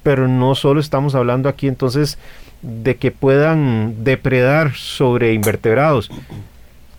[0.02, 2.18] Pero no solo estamos hablando aquí entonces
[2.62, 6.10] de que puedan depredar sobre invertebrados.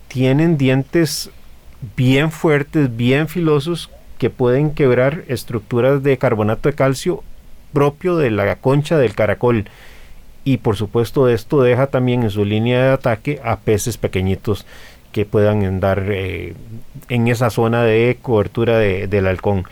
[0.07, 1.29] Tienen dientes
[1.95, 7.23] bien fuertes, bien filosos, que pueden quebrar estructuras de carbonato de calcio
[7.73, 9.65] propio de la concha del caracol.
[10.43, 14.65] Y por supuesto esto deja también en su línea de ataque a peces pequeñitos
[15.15, 16.55] que puedan andar eh,
[17.07, 19.63] en esa zona de cobertura del halcón.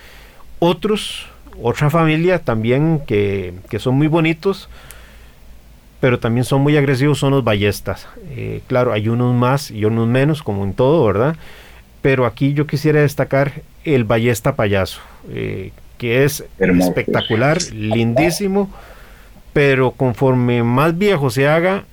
[0.59, 1.27] Otros,
[1.61, 4.69] otra familia también que, son muy bonitos,
[5.99, 8.07] pero también son muy agresivos, son los ballestas.
[8.29, 11.35] Eh, claro, hay unos más y unos menos, como en todo, ¿verdad?
[12.01, 18.71] Pero aquí yo quisiera destacar el ballesta payaso, eh, que es espectacular, lindísimo,
[19.51, 21.83] pero conforme más viejo se haga,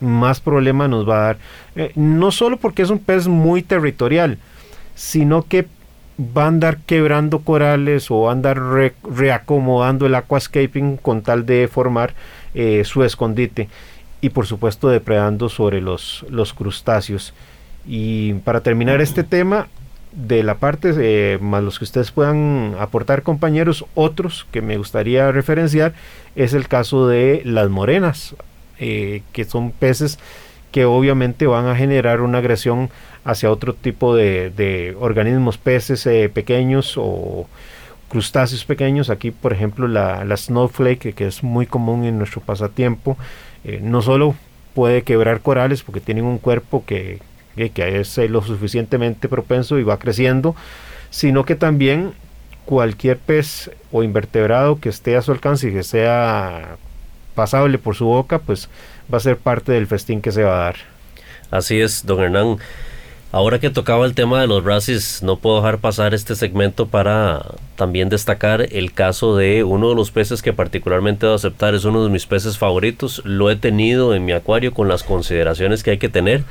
[0.00, 1.38] más problema nos va a dar.
[1.76, 4.38] Eh, no solo porque es un pez muy territorial,
[4.94, 5.66] sino que
[6.18, 8.60] va a andar quebrando corales o va a andar
[9.02, 12.14] reacomodando el aquascaping con tal de formar
[12.54, 13.68] eh, su escondite
[14.20, 17.34] y por supuesto depredando sobre los, los crustáceos.
[17.86, 19.68] Y para terminar este tema,
[20.12, 25.30] de la parte, eh, más los que ustedes puedan aportar compañeros, otros que me gustaría
[25.32, 25.92] referenciar
[26.34, 28.34] es el caso de las morenas.
[28.80, 30.20] Eh, que son peces
[30.70, 32.90] que obviamente van a generar una agresión
[33.24, 37.48] hacia otro tipo de, organismos, peces eh, pequeños o
[38.08, 39.10] crustáceos pequeños.
[39.10, 43.16] Aquí, por ejemplo, la, snowflake, que es muy común en nuestro pasatiempo,
[43.64, 44.36] eh, no solo
[44.74, 47.18] puede quebrar corales porque tienen un cuerpo que,
[47.56, 50.54] que es lo suficientemente propenso y va creciendo,
[51.10, 52.12] sino que también
[52.64, 56.76] cualquier pez o invertebrado que esté a su alcance y que sea
[57.38, 58.68] pasable por su boca, pues
[59.12, 60.76] va a ser parte del festín que se va a dar.
[61.52, 62.56] Así es, don Hernán.
[63.30, 67.44] Ahora que tocaba el tema de los racis, no puedo dejar pasar este segmento para
[67.76, 72.02] también destacar el caso de uno de los peces que particularmente debo aceptar, es uno
[72.02, 75.98] de mis peces favoritos, lo he tenido en mi acuario con las consideraciones que hay
[75.98, 76.42] que tener,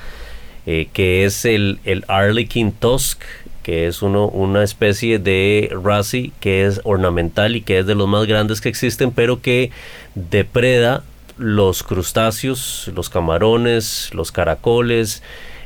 [0.65, 3.19] eh, que es el, el Arlequin Tusk,
[3.67, 8.07] que es uno, una especie de raci que es ornamental y que es de los
[8.07, 9.71] más grandes que existen, pero que
[10.15, 11.03] depreda
[11.37, 15.21] los crustáceos, los camarones, los caracoles,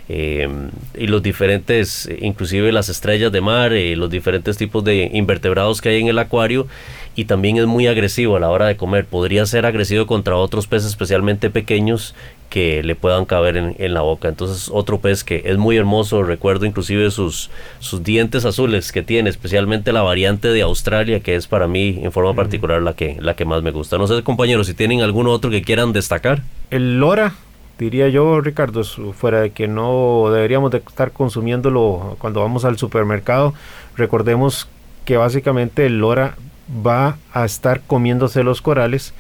[0.10, 0.50] eh,
[0.98, 5.90] y los diferentes, inclusive las estrellas de mar, eh, los diferentes tipos de invertebrados que
[5.90, 6.66] hay en el acuario
[7.16, 9.06] y también es muy agresivo a la hora de comer.
[9.06, 12.16] Podría ser agresivo contra otros peces especialmente pequeños
[12.52, 14.28] que le puedan caber en, la boca.
[14.28, 19.30] Entonces otro pez que es muy hermoso, recuerdo inclusive sus, sus dientes azules que tiene,
[19.30, 23.38] especialmente la variante de Australia, que es para mí en forma particular la que, la
[23.38, 23.98] que más me gusta.
[23.98, 26.44] No sé compañeros si tienen algún otro que quieran destacar.
[26.72, 27.36] El lora
[27.80, 33.54] diría yo, Ricardo, fuera de que no deberíamos de estar consumiéndolo cuando vamos al supermercado,
[33.96, 34.68] recordemos
[35.06, 36.36] que básicamente el lora
[36.86, 39.14] va a estar comiéndose los corales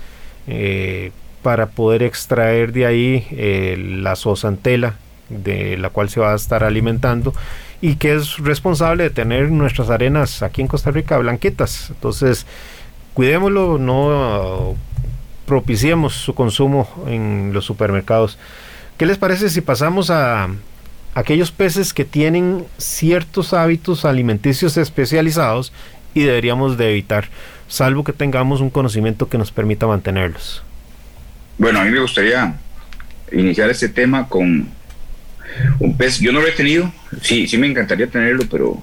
[0.47, 4.95] eh, para poder extraer de ahí eh, la zooxantela
[5.29, 7.33] de la cual se va a estar alimentando
[7.81, 11.89] y que es responsable de tener nuestras arenas aquí en Costa Rica blanquitas.
[11.89, 12.45] Entonces,
[13.13, 14.75] cuidémoslo, no
[15.45, 18.37] propiciemos su consumo en los supermercados.
[18.97, 20.49] ¿Qué les parece si pasamos a
[21.15, 25.73] aquellos peces que tienen ciertos hábitos alimenticios especializados
[26.13, 27.29] y deberíamos de evitar,
[27.67, 30.63] salvo que tengamos un conocimiento que nos permita mantenerlos?
[31.61, 32.55] Bueno, a mí me gustaría
[33.31, 34.67] iniciar este tema con
[35.79, 36.19] un pez.
[36.19, 38.81] Yo no lo he tenido, sí, sí me encantaría tenerlo, pero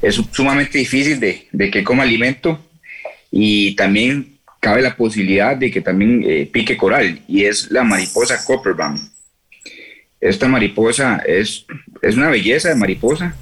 [0.00, 2.66] es sumamente difícil de, de que coma alimento
[3.30, 8.42] y también cabe la posibilidad de que también eh, pique coral y es la mariposa
[8.42, 8.98] copperbum.
[10.18, 11.66] Esta mariposa es,
[12.00, 13.36] es una belleza de mariposa,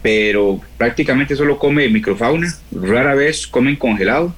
[0.00, 4.34] pero prácticamente solo come microfauna, rara vez comen congelado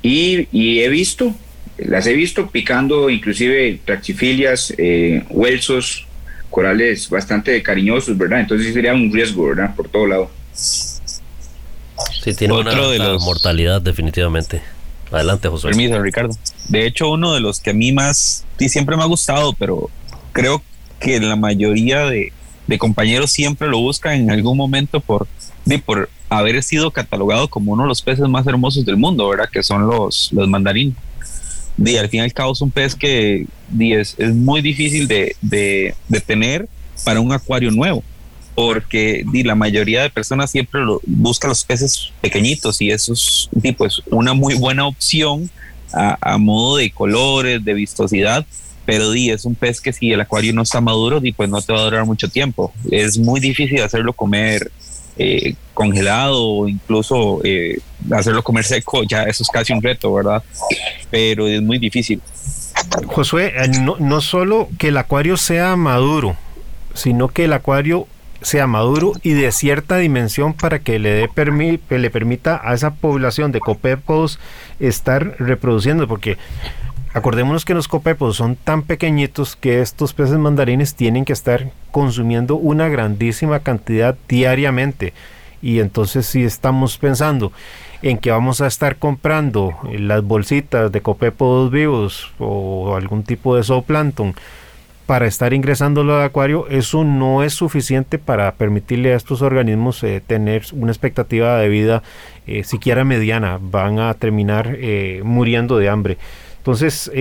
[0.00, 1.34] y, y he visto,
[1.78, 6.06] las he visto picando inclusive trachifilias, eh, huesos,
[6.50, 8.40] corales bastante cariñosos, ¿verdad?
[8.40, 9.74] Entonces sería un riesgo, ¿verdad?
[9.74, 10.30] Por todo lado.
[10.54, 14.62] Sí, tiene una, de mortalidad definitivamente.
[15.10, 15.68] Adelante, José.
[15.68, 16.34] Permiso, Ricardo.
[16.68, 19.90] De hecho, uno de los que a mí más y siempre me ha gustado, pero
[20.32, 20.62] creo
[20.98, 22.32] que la mayoría de,
[22.78, 25.28] compañeros siempre lo buscan en algún momento por,
[25.84, 29.48] por haber sido catalogado como uno de los peces más hermosos del mundo, ¿verdad?
[29.50, 30.94] Que son los, los mandarines.
[31.84, 33.46] Y al fin y al cabo es un pez que
[33.78, 35.94] es, es muy difícil de, de,
[36.26, 36.68] tener
[37.04, 38.02] para un acuario nuevo
[38.54, 43.50] porque di, la mayoría de personas siempre lo, busca los peces pequeñitos y eso es
[43.76, 45.50] pues, una muy buena opción
[45.92, 48.44] a, modo de colores, de vistosidad,
[48.84, 51.60] pero di, es un pez que si el acuario no está maduro, di, pues no
[51.60, 52.72] te va a durar mucho tiempo.
[52.90, 54.70] Es muy difícil hacerlo comer
[55.18, 57.78] eh, congelado o incluso eh,
[58.10, 60.42] hacerlo comer seco, ya eso es casi un reto, ¿verdad?
[61.10, 62.20] Pero es muy difícil.
[63.06, 66.36] Josué, eh, no, no solo que el acuario sea maduro,
[66.94, 68.06] sino que el acuario
[68.42, 72.94] sea maduro y de cierta dimensión para que le, dé permi le permita a esa
[72.94, 74.38] población de copépos
[74.78, 76.36] estar reproduciendo, porque
[77.12, 82.56] acordémonos que los copépos son tan pequeñitos que estos peces mandarines tienen que estar consumiendo
[82.56, 85.12] una grandísima cantidad diariamente.
[85.62, 87.52] Y entonces si estamos pensando
[88.10, 93.64] en que vamos a estar comprando las bolsitas de copépos vivos o algún tipo de
[93.64, 94.34] zooplancton,
[95.06, 100.20] para estar ingresándolo al acuario, eso no es suficiente para permitirle a estos organismos eh,
[100.24, 102.02] tener una expectativa de vida
[102.46, 103.58] eh, siquiera mediana.
[103.60, 106.18] Van a terminar eh, muriendo de hambre.
[106.58, 107.12] Entonces,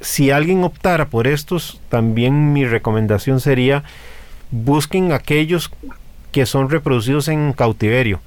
[0.00, 3.84] si alguien optara por estos, también mi recomendación sería
[4.50, 5.70] busquen aquellos
[6.32, 8.20] que son reproducidos en cautiverio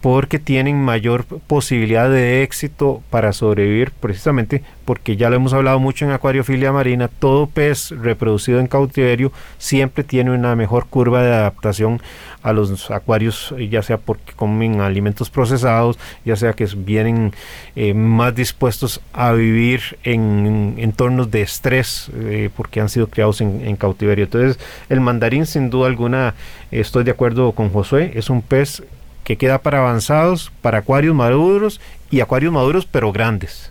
[0.00, 6.04] porque tienen mayor posibilidad de éxito para sobrevivir precisamente porque ya lo hemos hablado mucho
[6.04, 12.00] en acuariofilia marina, todo pez reproducido en cautiverio siempre tiene una mejor curva de adaptación
[12.42, 17.32] a los acuarios, ya sea porque comen alimentos procesados, ya sea que vienen
[17.76, 23.66] eh, más dispuestos a vivir en, entornos de estrés eh, porque han sido criados en,
[23.66, 24.24] en, cautiverio.
[24.24, 24.58] Entonces
[24.88, 26.34] el mandarín sin duda alguna,
[26.70, 28.82] estoy de acuerdo con Josué, es un pez
[29.28, 33.70] que queda para avanzados, para acuarios maduros y acuarios maduros pero grandes.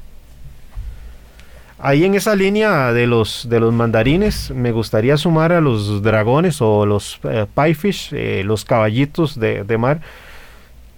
[1.80, 6.62] Ahí en esa línea de los, de los mandarines me gustaría sumar a los dragones
[6.62, 10.02] o los eh, piefish, eh, los caballitos de, mar,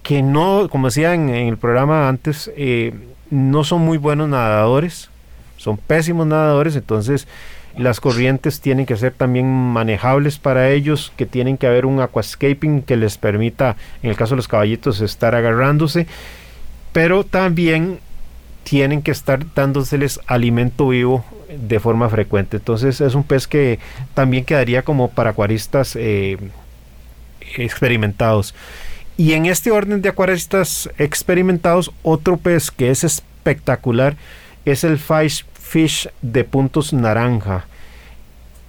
[0.03, 2.93] que no, como decía en, el programa antes, eh,
[3.29, 5.09] no son muy buenos nadadores,
[5.55, 7.29] son pésimos nadadores, entonces
[7.77, 12.81] las corrientes tienen que ser también manejables para ellos, que tienen que haber un aquascaping
[12.81, 16.07] que les permita, en el caso de los caballitos, estar agarrándose,
[16.91, 17.99] pero también
[18.63, 22.57] tienen que estar dándoseles alimento vivo de forma frecuente.
[22.57, 23.79] Entonces es un pez que
[24.13, 26.37] también quedaría como para acuaristas eh,
[27.57, 28.53] experimentados.
[29.17, 34.15] Y en este orden de acuaristas experimentados, otro pez que es espectacular
[34.65, 37.65] es el Fish fish de puntos naranja.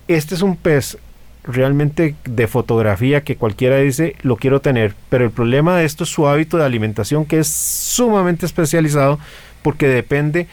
[0.07, 0.99] Este es un pez
[1.45, 6.11] realmente de fotografía que cualquiera dice lo quiero tener, pero el problema de esto es
[6.11, 9.19] su hábito de alimentación que es sumamente especializado
[9.63, 10.47] porque depende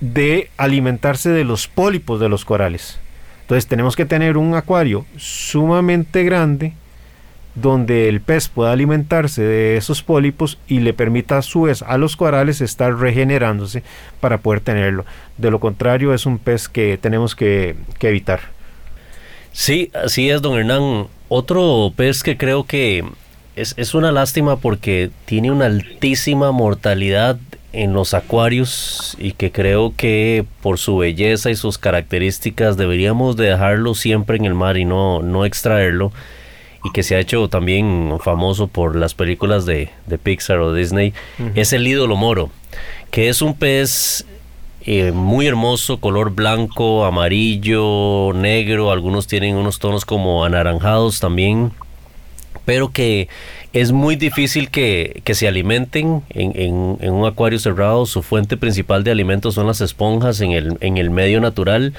[0.00, 2.98] de alimentarse de los pólipos de los corales.
[3.40, 6.74] Entonces tenemos que tener un acuario sumamente grande
[7.56, 11.96] donde el pez pueda alimentarse de esos pólipos y le permita a su vez a
[11.96, 13.82] los corales estar regenerándose
[14.20, 15.04] para poder tenerlo.
[15.38, 18.40] De lo contrario es un pez que tenemos que, que evitar.
[19.52, 21.06] Sí, así es, don Hernán.
[21.28, 23.04] Otro pez que creo que
[23.56, 27.38] es, es, una lástima porque tiene una altísima mortalidad
[27.72, 33.46] en los acuarios y que creo que por su belleza y sus características deberíamos de
[33.46, 36.12] dejarlo siempre en el mar y no, no extraerlo
[36.84, 41.12] y que se ha hecho también famoso por las películas de, de Pixar o Disney,
[41.54, 42.50] es el ídolo moro,
[43.10, 44.24] que es un pez
[44.82, 51.72] eh, muy hermoso, color blanco, amarillo, negro, algunos tienen unos tonos como anaranjados también,
[52.64, 53.28] pero que
[53.72, 58.06] es muy difícil que, que se alimenten en, en, en, un acuario cerrado.
[58.06, 61.92] Su fuente principal de alimentos son las esponjas en el, en el medio natural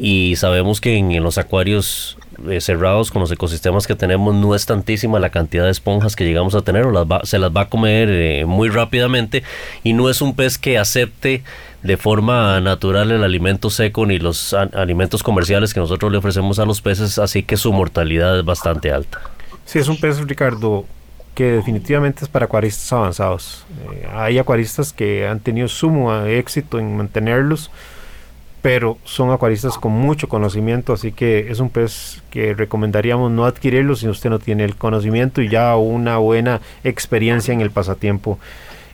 [0.00, 2.16] y sabemos que en, los acuarios
[2.48, 6.24] eh, cerrados con los ecosistemas que tenemos no es tantísima la cantidad de esponjas que
[6.24, 9.42] llegamos a tener o las va, se las va a comer eh, muy rápidamente
[9.82, 11.42] y no es un pez que acepte
[11.82, 16.64] de forma natural el alimento seco ni los alimentos comerciales que nosotros le ofrecemos a
[16.64, 19.20] los peces, así que su mortalidad es bastante alta.
[19.64, 20.84] Sí, es un pez, Ricardo,
[21.34, 23.66] que definitivamente es para acuaristas avanzados.
[23.92, 27.70] Eh, hay acuaristas que han tenido sumo éxito en mantenerlos,
[28.66, 33.94] pero son acuaristas con mucho conocimiento, así que es un pez que recomendaríamos no adquirirlo
[33.94, 38.40] si usted no tiene el conocimiento y ya una buena experiencia en el pasatiempo.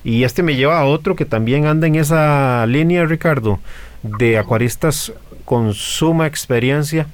[0.04, 3.60] Y este me lleva a otro que también anda en esa línea, Ricardo,
[4.02, 5.14] de acuaristas
[5.46, 7.06] con suma experiencia,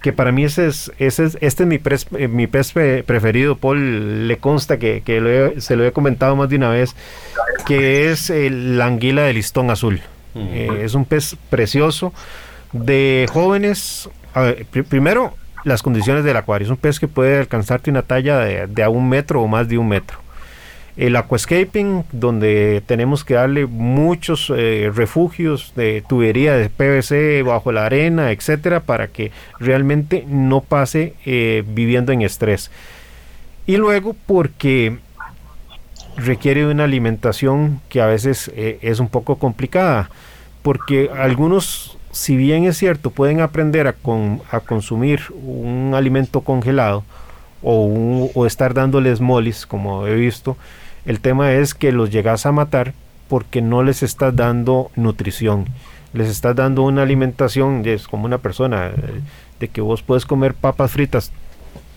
[0.00, 1.80] que para mí ese es, ese es este es mi,
[2.20, 6.54] eh, mi pez preferido, Paul, le consta que, que se lo he comentado más de
[6.54, 6.94] una vez,
[7.66, 10.00] que es el, la anguila de listón azul.
[10.34, 12.12] Eh, es un pez precioso
[12.72, 14.08] de jóvenes.
[14.88, 16.66] Primero, las condiciones del acuario.
[16.66, 19.68] Es un pez que puede alcanzarte una talla de, de, a un metro o más
[19.68, 20.18] de un metro.
[20.96, 27.86] El aquascaping, donde tenemos que darle muchos eh, refugios de tubería de PVC bajo la
[27.86, 32.70] arena, etcétera, para que realmente no pase eh, viviendo en estrés.
[33.66, 34.98] Y luego, porque
[36.24, 40.10] requiere una alimentación que a veces eh, es un poco complicada,
[40.62, 47.04] porque algunos, si bien es cierto, pueden aprender a, con, a consumir un alimento congelado
[47.62, 50.56] o, o, estar dándoles molis, como he visto,
[51.04, 52.94] el tema es que los llegas a matar
[53.28, 55.66] porque no les estás dando nutrición,
[56.12, 59.20] les estás dando una alimentación, es como una persona, eh,
[59.60, 61.32] de que vos puedes comer papas fritas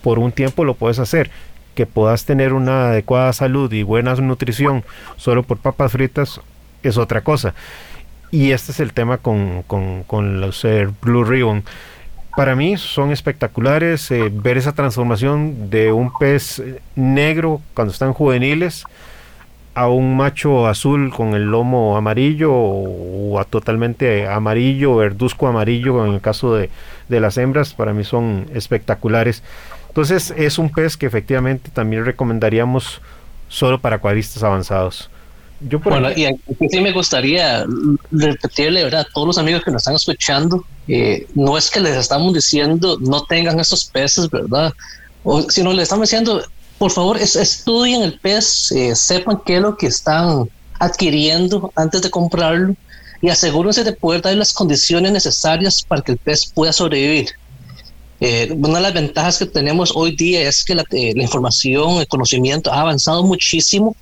[0.04, 1.32] por un tiempo lo puedes hacer,
[1.76, 4.84] que puedas tener una adecuada salud y buena nutrición
[5.18, 6.42] solo por papas fritas
[6.84, 7.54] es otra cosa.
[8.32, 11.64] Y este es el tema con, con, los eh, Blue Ribbon.
[12.36, 16.64] Para mí son espectaculares eh, ver esa transformación de un pez
[16.96, 18.86] negro cuando están juveniles
[19.76, 26.14] a un macho azul con el lomo amarillo o, a totalmente amarillo, verduzco amarillo en
[26.14, 26.70] el caso de,
[27.10, 29.44] de las hembras, para mí son espectaculares.
[29.94, 33.00] Entonces es un pez que efectivamente también recomendaríamos
[33.48, 35.08] solo para acuaristas avanzados.
[35.60, 36.22] Yo por bueno, aquí...
[36.22, 37.64] y aquí sí me gustaría
[38.10, 39.02] repetirle ¿verdad?
[39.02, 42.98] a todos los amigos que nos están escuchando, eh, no es que les estamos diciendo
[43.02, 44.74] no tengan esos peces, ¿verdad?
[45.24, 46.44] O, sino les estamos diciendo,
[46.80, 52.02] por favor, es, estudien el pez, eh, sepan qué es lo que están adquiriendo antes
[52.02, 52.76] de comprarlo
[53.22, 57.30] y asegúrense de poder dar las condiciones necesarias para que el pez pueda sobrevivir.
[58.26, 62.00] Eh, una de las ventajas que tenemos hoy día es que la, eh, la, información,
[62.00, 63.98] el conocimiento ha avanzado muchísimo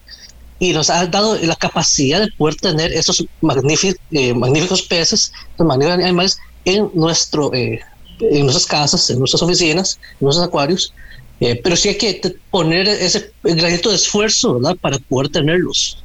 [0.62, 5.68] y nos ha dado la capacidad de poder tener esos magníficos, eh, magníficos peces, los
[5.68, 7.80] magníficos animales en, nuestro, eh,
[8.20, 10.94] en nuestras casas, en nuestras oficinas, en nuestros acuarios.
[11.40, 14.78] Eh, pero sí hay que poner ese granito de esfuerzo ¿verdad?
[14.80, 15.98] para poder tenerlos.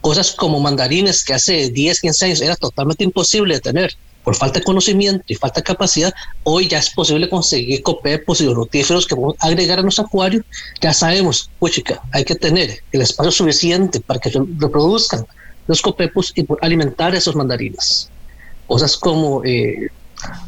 [0.00, 4.58] Cosas como mandarines que hace 10, 15 años era totalmente imposible de tener por falta
[4.58, 6.12] de conocimiento y falta de capacidad,
[6.44, 10.42] hoy ya es posible conseguir copepos y rotíferos que vamos a agregar a nuestro acuario.
[10.80, 15.26] Ya sabemos, pues chica, hay que tener el espacio suficiente para que reproduzcan
[15.66, 18.08] los copepos y alimentar esos mandarines.
[18.66, 19.88] Cosas como eh,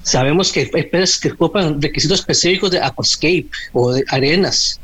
[0.02, 4.80] sabemos que hay peces que ocupan requisitos específicos de aquascape o de arenas.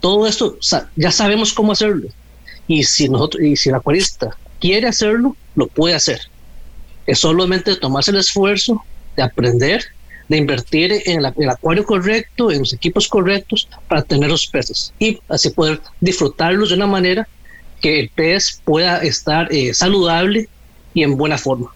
[0.00, 0.56] Todo esto
[0.96, 2.08] ya sabemos cómo hacerlo.
[2.66, 6.31] Y si nosotros, y si el acuarista quiere hacerlo, lo puede hacer
[7.06, 8.84] es solamente tomarse el esfuerzo
[9.16, 9.84] de aprender,
[10.28, 15.20] de invertir en, el acuario correcto, en los equipos correctos para tener los peces y
[15.28, 17.28] así poder disfrutarlos de una manera
[17.80, 20.48] que el pez pueda estar eh, saludable
[20.94, 21.74] y en buena forma.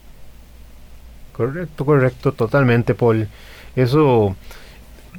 [1.32, 3.28] Correcto, correcto, totalmente, Paul.
[3.74, 4.36] Eso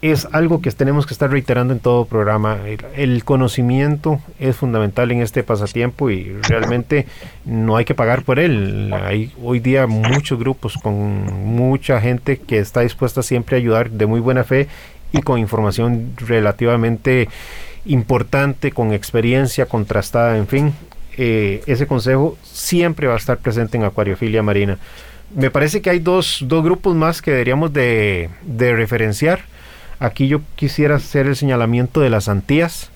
[0.02, 2.58] es algo que tenemos que estar reiterando en todo programa.
[2.96, 7.08] El, conocimiento es fundamental en este pasatiempo y realmente
[7.46, 8.94] no hay que pagar por él.
[8.94, 10.94] Hay hoy día muchos grupos con
[11.46, 14.68] mucha gente que está dispuesta siempre a ayudar de muy buena fe
[15.12, 17.30] y con información relativamente
[17.86, 20.74] importante, con experiencia contrastada, en fin.
[21.18, 24.78] Eh, ese consejo siempre va a estar presente en Acuariofilia Marina.
[25.34, 29.42] Me parece que hay dos, dos grupos más que deberíamos de, de referenciar
[30.00, 32.92] Aquí yo quisiera hacer el señalamiento de las antías.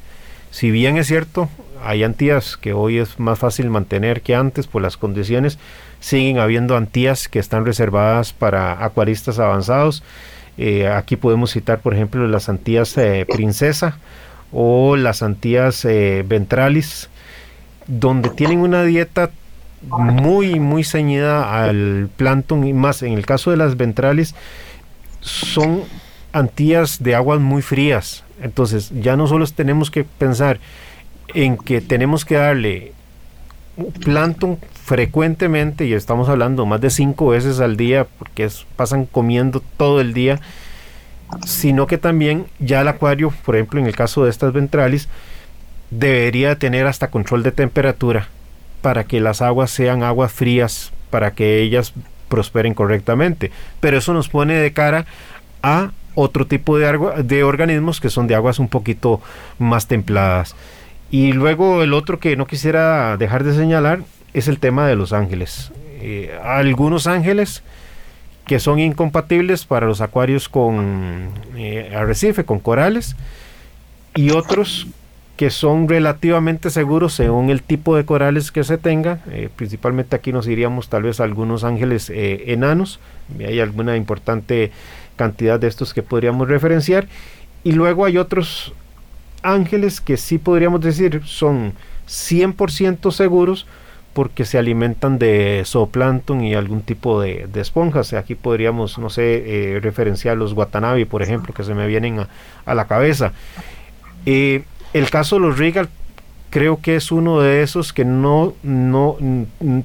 [0.52, 1.50] Si bien es cierto,
[1.84, 5.58] hay antías que hoy es más fácil mantener que antes por las condiciones,
[6.00, 10.04] siguen habiendo antías que están reservadas para acuaristas avanzados.
[10.58, 13.98] Eh, aquí podemos citar, por ejemplo, las antías eh, princesa
[14.52, 17.10] o las antías eh, ventralis,
[17.88, 19.32] donde tienen una dieta
[19.82, 24.36] muy, muy ceñida al plancton y más en el caso de las ventralis,
[25.22, 25.84] son
[26.34, 28.24] antías de aguas muy frías.
[28.42, 30.60] Entonces ya no solo tenemos que pensar
[31.34, 32.94] en que tenemos que darle
[34.04, 40.02] plancton frecuentemente, y estamos hablando más de cinco veces al día, porque pasan comiendo todo
[40.02, 40.42] el día,
[41.46, 45.08] sino que también ya el acuario, por ejemplo en el caso de estas ventralis,
[45.90, 48.28] debería tener hasta control de temperatura
[48.82, 51.94] para que las aguas sean aguas frías, para que ellas
[52.28, 53.52] prosperen correctamente.
[53.80, 55.06] Pero eso nos pone de cara
[55.64, 59.22] a otro tipo de, de organismos que son de aguas un poquito
[59.60, 60.56] más templadas.
[61.12, 64.00] Y luego el otro que no quisiera dejar de señalar
[64.34, 65.72] es el tema de los ángeles.
[66.02, 67.64] Eh, algunos ángeles
[68.46, 73.16] que son incompatibles para los acuarios con eh, arrecife, con corales,
[74.16, 74.88] y otros
[75.38, 79.20] que son relativamente seguros según el tipo de corales que se tenga.
[79.32, 83.00] Eh, principalmente aquí nos iríamos tal vez a algunos ángeles enanos.
[83.40, 84.72] Hay alguna importante
[85.22, 87.06] cantidad de estos que podríamos referenciar.
[87.64, 88.74] Y luego hay otros
[89.44, 91.74] ángeles que sí podríamos decir son
[92.08, 93.68] 100% seguros
[94.14, 98.14] porque se alimentan de zooplancton y algún tipo de, esponjas.
[98.14, 102.26] Aquí podríamos, no sé, eh, referenciar los Watanabe, por ejemplo, que se me vienen
[102.66, 103.32] a, la cabeza.
[104.26, 104.64] Eh,
[104.94, 105.88] el caso de los Regal
[106.50, 109.18] creo que es uno de esos que no, no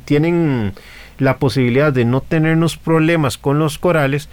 [0.06, 0.72] tienen
[1.18, 4.28] la posibilidad de no tenernos problemas con los corales,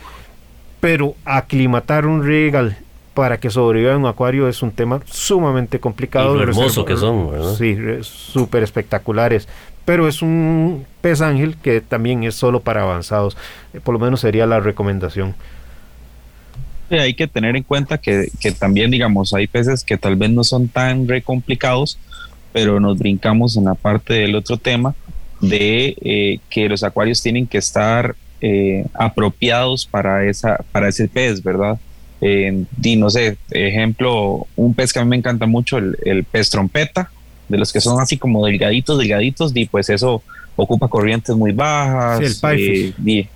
[0.84, 2.76] pero aclimatar un regal
[3.14, 6.38] para que sobreviva en un acuario es un tema sumamente complicado.
[6.38, 7.56] Y hermoso que son, ¿verdad?
[7.56, 9.48] Sí, súper espectaculares.
[9.86, 13.38] Pero es un pez ángel que también es solo para avanzados.
[13.74, 15.36] Eh, por lo menos sería la recomendación.
[16.90, 18.28] hay que tener en cuenta que,
[18.60, 21.98] también, digamos, hay peces que tal vez no son tan re complicados,
[22.52, 24.96] pero nos brincamos en la parte del otro tema
[25.40, 31.42] de eh, que los acuarios tienen que estar eh, apropiados para, esa, para ese pez,
[31.42, 31.80] ¿verdad?
[32.20, 36.50] Eh, y no sé, ejemplo, un pez que a mí me encanta mucho, el, pez
[36.50, 37.10] trompeta,
[37.48, 40.22] de los que son así como delgaditos, delgaditos, y pues eso
[40.58, 42.42] ocupa corrientes muy bajas.
[42.42, 43.30] Sí, el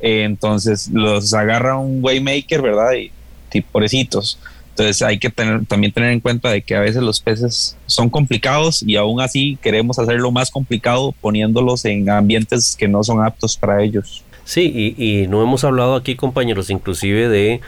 [0.00, 2.92] eh, entonces los agarra un waymaker, ¿verdad?
[2.92, 3.10] Y,
[3.50, 4.38] y pobrecitos.
[4.76, 8.10] Entonces hay que tener, también tener en cuenta de que a veces los peces son
[8.10, 13.56] complicados y aún así queremos hacerlo más complicado poniéndolos en ambientes que no son aptos
[13.56, 14.22] para ellos.
[14.44, 17.62] Sí, y, no hemos hablado aquí compañeros inclusive de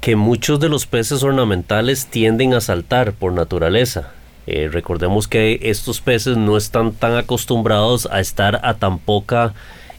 [0.00, 4.12] que muchos de los peces ornamentales tienden a saltar por naturaleza.
[4.46, 9.52] Eh, recordemos que estos peces no están tan acostumbrados a estar a tan poca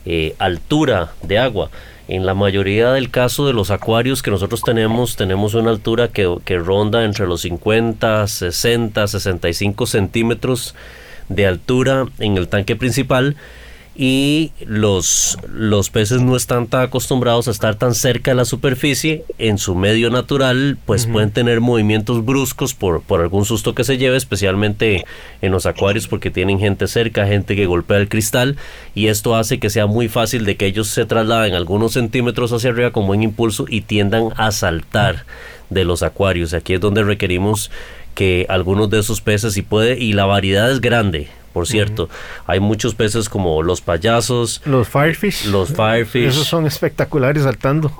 [0.05, 1.69] eh, altura de agua.
[2.07, 6.37] En la mayoría del caso de los acuarios que nosotros tenemos, tenemos una altura que,
[6.43, 10.75] que ronda entre los 50, 60, 65 centímetros
[11.29, 13.37] de altura en el tanque principal
[13.93, 19.25] y los, los peces no están tan acostumbrados a estar tan cerca de la superficie,
[19.37, 23.97] en su medio natural pues pueden tener movimientos bruscos por, por algún susto que se
[23.97, 25.05] lleve, especialmente
[25.41, 28.55] en los acuarios porque tienen gente cerca, gente que golpea el cristal
[28.95, 32.69] y esto hace que sea muy fácil de que ellos se trasladen algunos centímetros hacia
[32.69, 35.25] arriba con buen impulso y tiendan a saltar
[35.69, 36.53] de los acuarios.
[36.53, 37.71] Aquí es donde requerimos
[38.15, 42.09] que algunos de esos peces y puede y la variedad es grande por cierto.
[42.47, 44.61] Hay muchos peces como los payasos.
[44.65, 45.45] Los firefish.
[45.47, 46.27] Los firefish.
[46.27, 47.91] Esos son espectaculares saltando.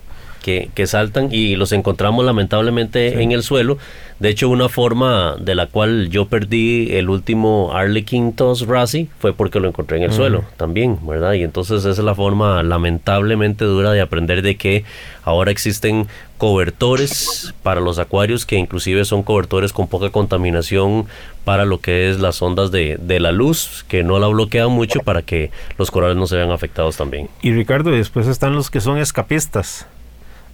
[0.41, 3.77] Que, que saltan y los encontramos lamentablemente en el suelo.
[4.21, 9.33] De hecho, una forma de la cual yo perdí el último Arlequin Tos Rasi fue
[9.33, 11.33] porque lo encontré en el suelo también, ¿verdad?
[11.33, 14.83] Y entonces esa es la forma lamentablemente dura de aprender de que
[15.23, 21.05] ahora existen cobertores para los acuarios que inclusive son cobertores con poca contaminación
[21.43, 24.99] para lo que es las ondas de, de la luz, que no la bloquean mucho
[24.99, 27.27] para que los corales no se vean afectados también.
[27.41, 29.87] Y Ricardo, después están los que son escapistas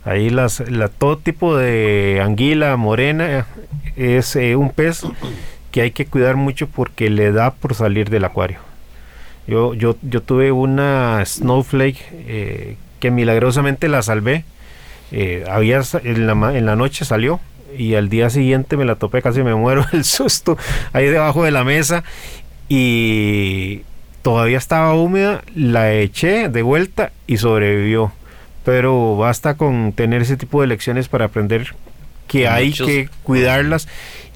[0.07, 3.45] Ahí las, la, todo tipo de anguila morena
[3.97, 5.03] es eh, un pez
[5.71, 8.59] que hay que cuidar mucho porque le da por salir del acuario.
[9.47, 14.45] Yo, yo, yo tuve una snowflake eh, que milagrosamente la salvé.
[15.11, 17.41] Eh, había, en, la, en la noche salió
[17.77, 20.57] y al día siguiente me la topé, casi me muero el susto
[20.93, 22.05] ahí debajo de la mesa
[22.69, 23.81] y
[24.21, 28.13] todavía estaba húmeda, la eché de vuelta y sobrevivió.
[28.67, 31.73] Pero basta con tener ese tipo de lecciones para aprender
[32.27, 33.87] que hay que cuidarlas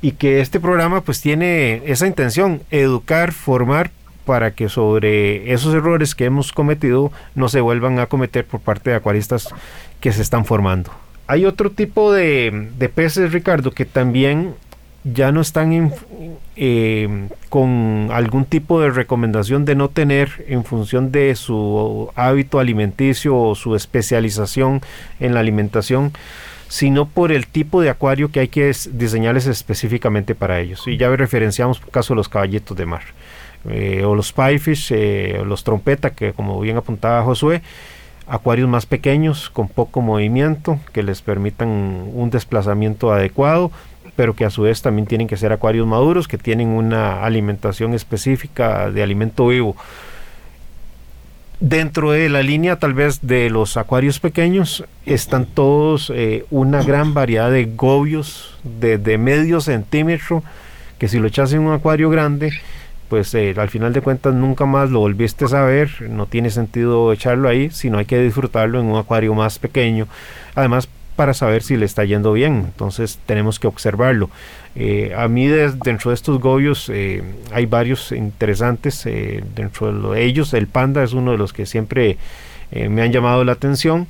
[0.02, 3.92] y que este programa pues tiene esa intención, educar, formar
[4.26, 8.92] para que sobre esos errores que hemos cometido no se vuelvan a cometer por parte
[8.92, 9.50] de acuaristas
[10.00, 10.92] que se están formando.
[11.28, 14.56] Hay otro tipo de, de peces, Ricardo, que también
[15.04, 15.94] ya no están
[16.56, 23.36] eh, con algún tipo de recomendación de no tener en función de su hábito alimenticio
[23.36, 24.82] o su especialización
[25.20, 26.12] en la alimentación,
[26.68, 30.88] sino por el tipo de acuario que hay que diseñarles específicamente para ellos.
[30.88, 33.04] Y ya referenciamos por caso los caballitos de mar,
[33.70, 37.64] eh, o los piefish, eh, o los trompeta, que como bien apuntaba Josué,
[38.28, 41.68] acuarios más pequeños con poco movimiento que les permitan
[42.14, 43.72] un desplazamiento adecuado
[44.16, 47.94] pero que a su vez también tienen que ser acuarios maduros, que tienen una alimentación
[47.94, 49.76] específica de alimento vivo.
[51.60, 57.14] Dentro de la línea tal vez de los acuarios pequeños están todos eh, una gran
[57.14, 60.44] variedad de gobios de, medio centímetro
[60.98, 62.52] que si lo echas en un acuario grande
[63.10, 67.14] pues eh, al final de cuentas nunca más lo volviste a ver, no tiene sentido
[67.14, 70.08] echarlo ahí, sino hay que disfrutarlo en un acuario más pequeño.
[70.56, 70.88] Además
[71.22, 72.64] para saber si le está yendo bien.
[72.66, 74.32] Entonces tenemos que observarlo.
[74.76, 77.22] Eh, a mí dentro de estos gobios eh,
[77.54, 79.06] hay varios interesantes.
[79.06, 82.18] Eh, dentro de ellos el panda es uno de los que siempre
[82.72, 84.08] me han llamado la atención.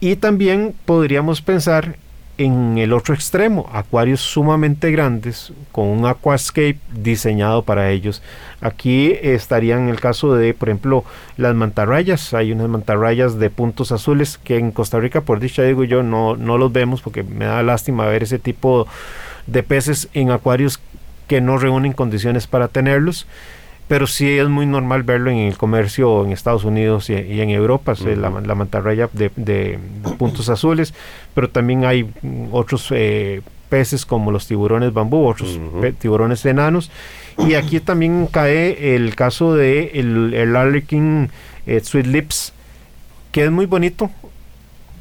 [0.00, 1.96] Y también podríamos pensar
[2.40, 8.22] en el otro extremo, acuarios sumamente grandes con un aquascape diseñado para ellos.
[8.62, 11.04] Aquí estarían el caso de, por ejemplo,
[11.36, 12.32] las mantarrayas.
[12.32, 16.34] Hay unas mantarrayas de puntos azules que en Costa Rica, por dicha digo yo, no,
[16.34, 18.88] no los vemos porque me da lástima ver ese tipo
[19.46, 20.80] de peces en acuarios
[21.28, 23.26] que no reúnen condiciones para tenerlos
[23.90, 27.94] pero sí es muy normal verlo en el comercio en Estados Unidos y, en Europa,
[28.04, 29.80] la, mantarraya de,
[30.16, 30.94] puntos azules,
[31.34, 32.08] pero también hay
[32.52, 35.58] otros eh, peces como los tiburones bambú, otros
[35.98, 36.88] tiburones enanos,
[37.38, 40.84] y aquí también cae el caso de el, el
[41.66, 42.52] eh, Sweet Lips,
[43.32, 44.08] que es muy bonito,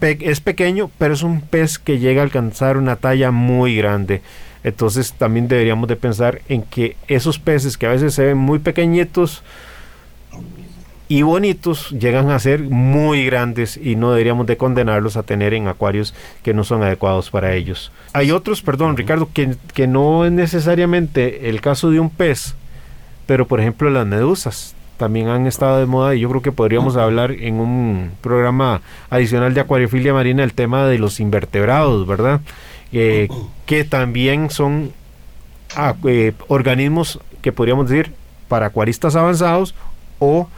[0.02, 4.24] es pequeño, pero es un pez que llega a alcanzar una talla muy grande.
[4.64, 8.60] Entonces también deberíamos de pensar en que esos peces que a veces se ven muy
[8.60, 9.44] pequeñitos
[11.08, 15.68] y bonitos llegan a ser muy grandes y no deberíamos de condenarlos a tener en
[15.68, 17.92] acuarios que no son adecuados para ellos.
[18.14, 22.54] Hay otros, perdón Ricardo, que, que no es necesariamente el caso de un pez,
[23.26, 26.98] pero por ejemplo las medusas también han estado de moda y yo creo que podríamos
[26.98, 32.42] hablar en un programa adicional de acuariofilia marina el tema de los invertebrados, ¿verdad?
[32.92, 33.28] Eh,
[33.66, 34.92] que también son
[35.76, 38.14] ah, eh, organismos que podríamos decir
[38.48, 39.76] para acuaristas avanzados
[40.18, 40.50] o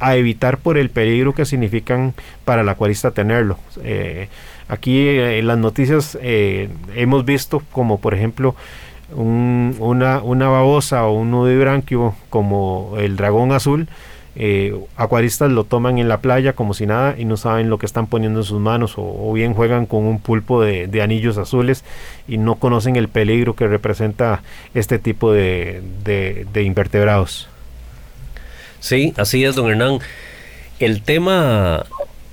[0.00, 2.12] a evitar por el peligro que significan
[2.44, 3.58] para el acuarista tenerlo.
[3.84, 4.28] Eh,
[4.68, 8.56] aquí en las noticias hemos visto como por ejemplo
[9.14, 13.88] una, una babosa o un nudibranquio como el dragón azul
[14.38, 17.86] eh, acuaristas lo toman en la playa como si nada y no saben lo que
[17.86, 21.84] están poniendo en sus manos o, bien juegan con un pulpo de, anillos azules
[22.28, 24.42] y no conocen el peligro que representa
[24.74, 25.82] este tipo de,
[26.54, 27.48] invertebrados.
[28.80, 30.00] Sí, así es, don Hernán.
[30.80, 31.86] El tema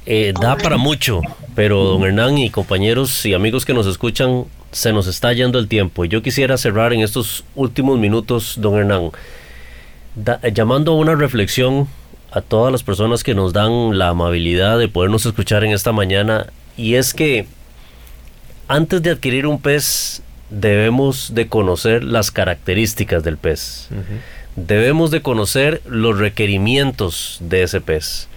[0.05, 1.21] eh, da para mucho,
[1.55, 4.43] pero don Hernán y compañeros y amigos que nos escuchan,
[4.73, 6.03] se nos está yendo el tiempo.
[6.03, 9.11] Yo quisiera cerrar en estos últimos minutos, don Hernán
[10.53, 11.87] llamando a una reflexión
[12.31, 16.47] a todas las personas que nos dan la amabilidad de podernos escuchar en esta mañana
[16.75, 17.45] y es que
[18.67, 23.89] antes de adquirir un pez debemos de conocer las características del pez.
[24.55, 28.27] Debemos de conocer los requerimientos de ese pez.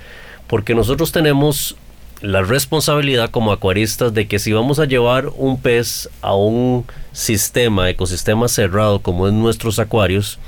[0.46, 1.76] Porque nosotros tenemos
[2.22, 7.90] la responsabilidad como acuaristas de que si vamos a llevar un pez a un sistema,
[7.90, 10.38] ecosistema cerrado como es nuestros acuarios,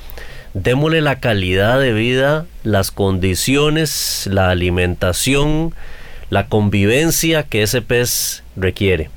[0.63, 5.75] démosle la calidad de vida, las condiciones, la alimentación,
[6.31, 9.11] la convivencia que ese pez requiere.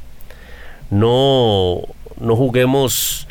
[0.89, 1.81] No,
[2.19, 3.27] no juguemos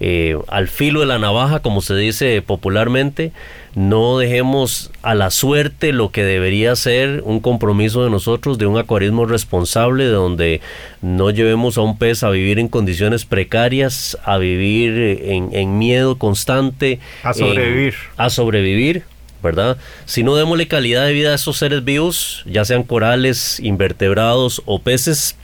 [0.00, 3.32] eh, al filo de la navaja, como se dice popularmente.
[3.74, 8.76] No dejemos a la suerte lo que debería ser un compromiso de nosotros de un
[8.76, 10.60] acuarismo responsable, de donde
[11.02, 16.98] no llevemos a un pez a vivir en condiciones precarias, a vivir en, miedo constante.
[17.22, 17.94] A sobrevivir.
[18.16, 19.04] a sobrevivir
[19.42, 19.78] ¿verdad?
[20.04, 24.80] Si no démosle calidad de vida a esos seres vivos, ya sean corales, invertebrados o
[24.80, 25.36] peces,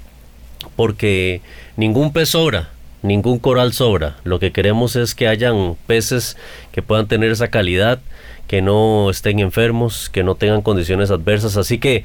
[0.74, 1.40] porque
[1.76, 2.70] ningún pez sobra,
[3.06, 4.16] ningún coral sobra.
[4.24, 6.36] Lo que queremos es que hayan peces
[6.72, 8.00] que puedan tener esa calidad,
[8.46, 11.56] que no estén enfermos, que no tengan condiciones adversas.
[11.56, 12.04] Así que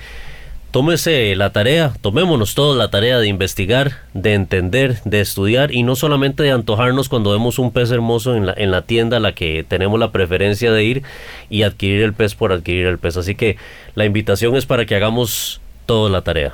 [0.71, 5.95] tómese la tarea, tomémonos todos la tarea de investigar, de entender, de estudiar y no
[5.95, 9.33] solamente de antojarnos cuando vemos un pez hermoso en la, en la tienda a la
[9.33, 11.03] que tenemos la preferencia de ir
[11.49, 13.17] y adquirir el pez por adquirir el pez.
[13.17, 13.57] Así que
[13.95, 16.53] la invitación es para que hagamos toda la tarea.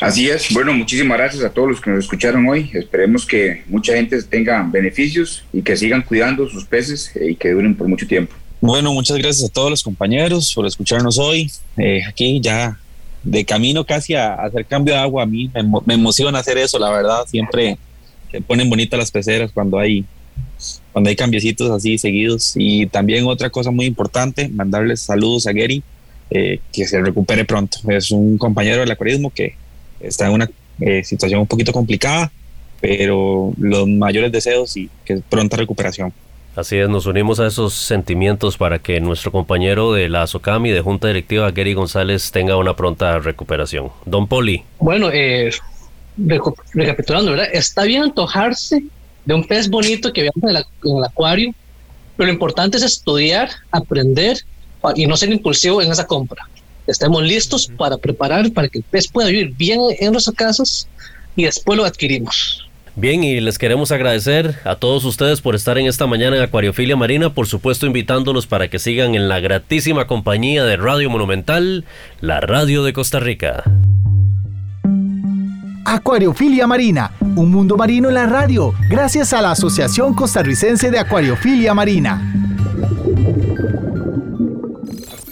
[0.00, 0.52] Así es.
[0.52, 2.70] Bueno, muchísimas gracias a todos los que nos escucharon hoy.
[2.74, 7.52] Esperemos que mucha gente tenga beneficios y que sigan cuidando sus peces eh, y que
[7.52, 8.34] duren por mucho tiempo.
[8.60, 11.50] Bueno, muchas gracias a todos los compañeros por escucharnos hoy.
[11.76, 12.78] Eh, aquí ya
[13.22, 15.50] de camino casi a, hacer cambio de agua, a mí
[15.86, 17.26] me, emociona hacer eso, la verdad.
[17.26, 17.78] Siempre
[18.30, 20.04] se ponen bonitas las peceras cuando hay
[20.92, 22.52] cuando hay cambiecitos así seguidos.
[22.56, 25.82] Y también otra cosa muy importante, mandarles saludos a Gary,
[26.30, 27.78] eh, que se recupere pronto.
[27.88, 29.54] Es un compañero del acuarismo que
[30.00, 30.50] está en una
[30.80, 32.32] eh, situación un poquito complicada,
[32.80, 36.12] pero los mayores deseos y que pronta recuperación.
[36.56, 40.82] Así es, nos unimos a esos sentimientos para que nuestro compañero de la SOCAMI de
[40.82, 43.90] Junta Directiva, Gary González, tenga una pronta recuperación.
[44.04, 44.62] Don Poli.
[44.78, 45.50] Bueno, eh,
[46.72, 47.48] recapitulando, ¿verdad?
[47.52, 48.84] Está bien antojarse
[49.24, 51.52] de un pez bonito que veamos en, el acuario,
[52.16, 54.38] pero lo importante es estudiar, aprender
[54.94, 56.48] y no ser impulsivo en esa compra.
[56.86, 60.88] Estemos listos para preparar para que el pez pueda vivir bien en nuestras casas
[61.36, 62.68] y después lo adquirimos.
[62.96, 66.94] Bien, y les queremos agradecer a todos ustedes por estar en esta mañana en Acuariofilia
[66.94, 71.84] Marina, por supuesto invitándolos para que sigan en la gratísima compañía de Radio Monumental,
[72.20, 73.64] la radio de Costa Rica.
[75.84, 81.74] Acuariofilia Marina, un mundo marino en la radio, gracias a la Asociación Costarricense de Acuariofilia
[81.74, 82.22] Marina.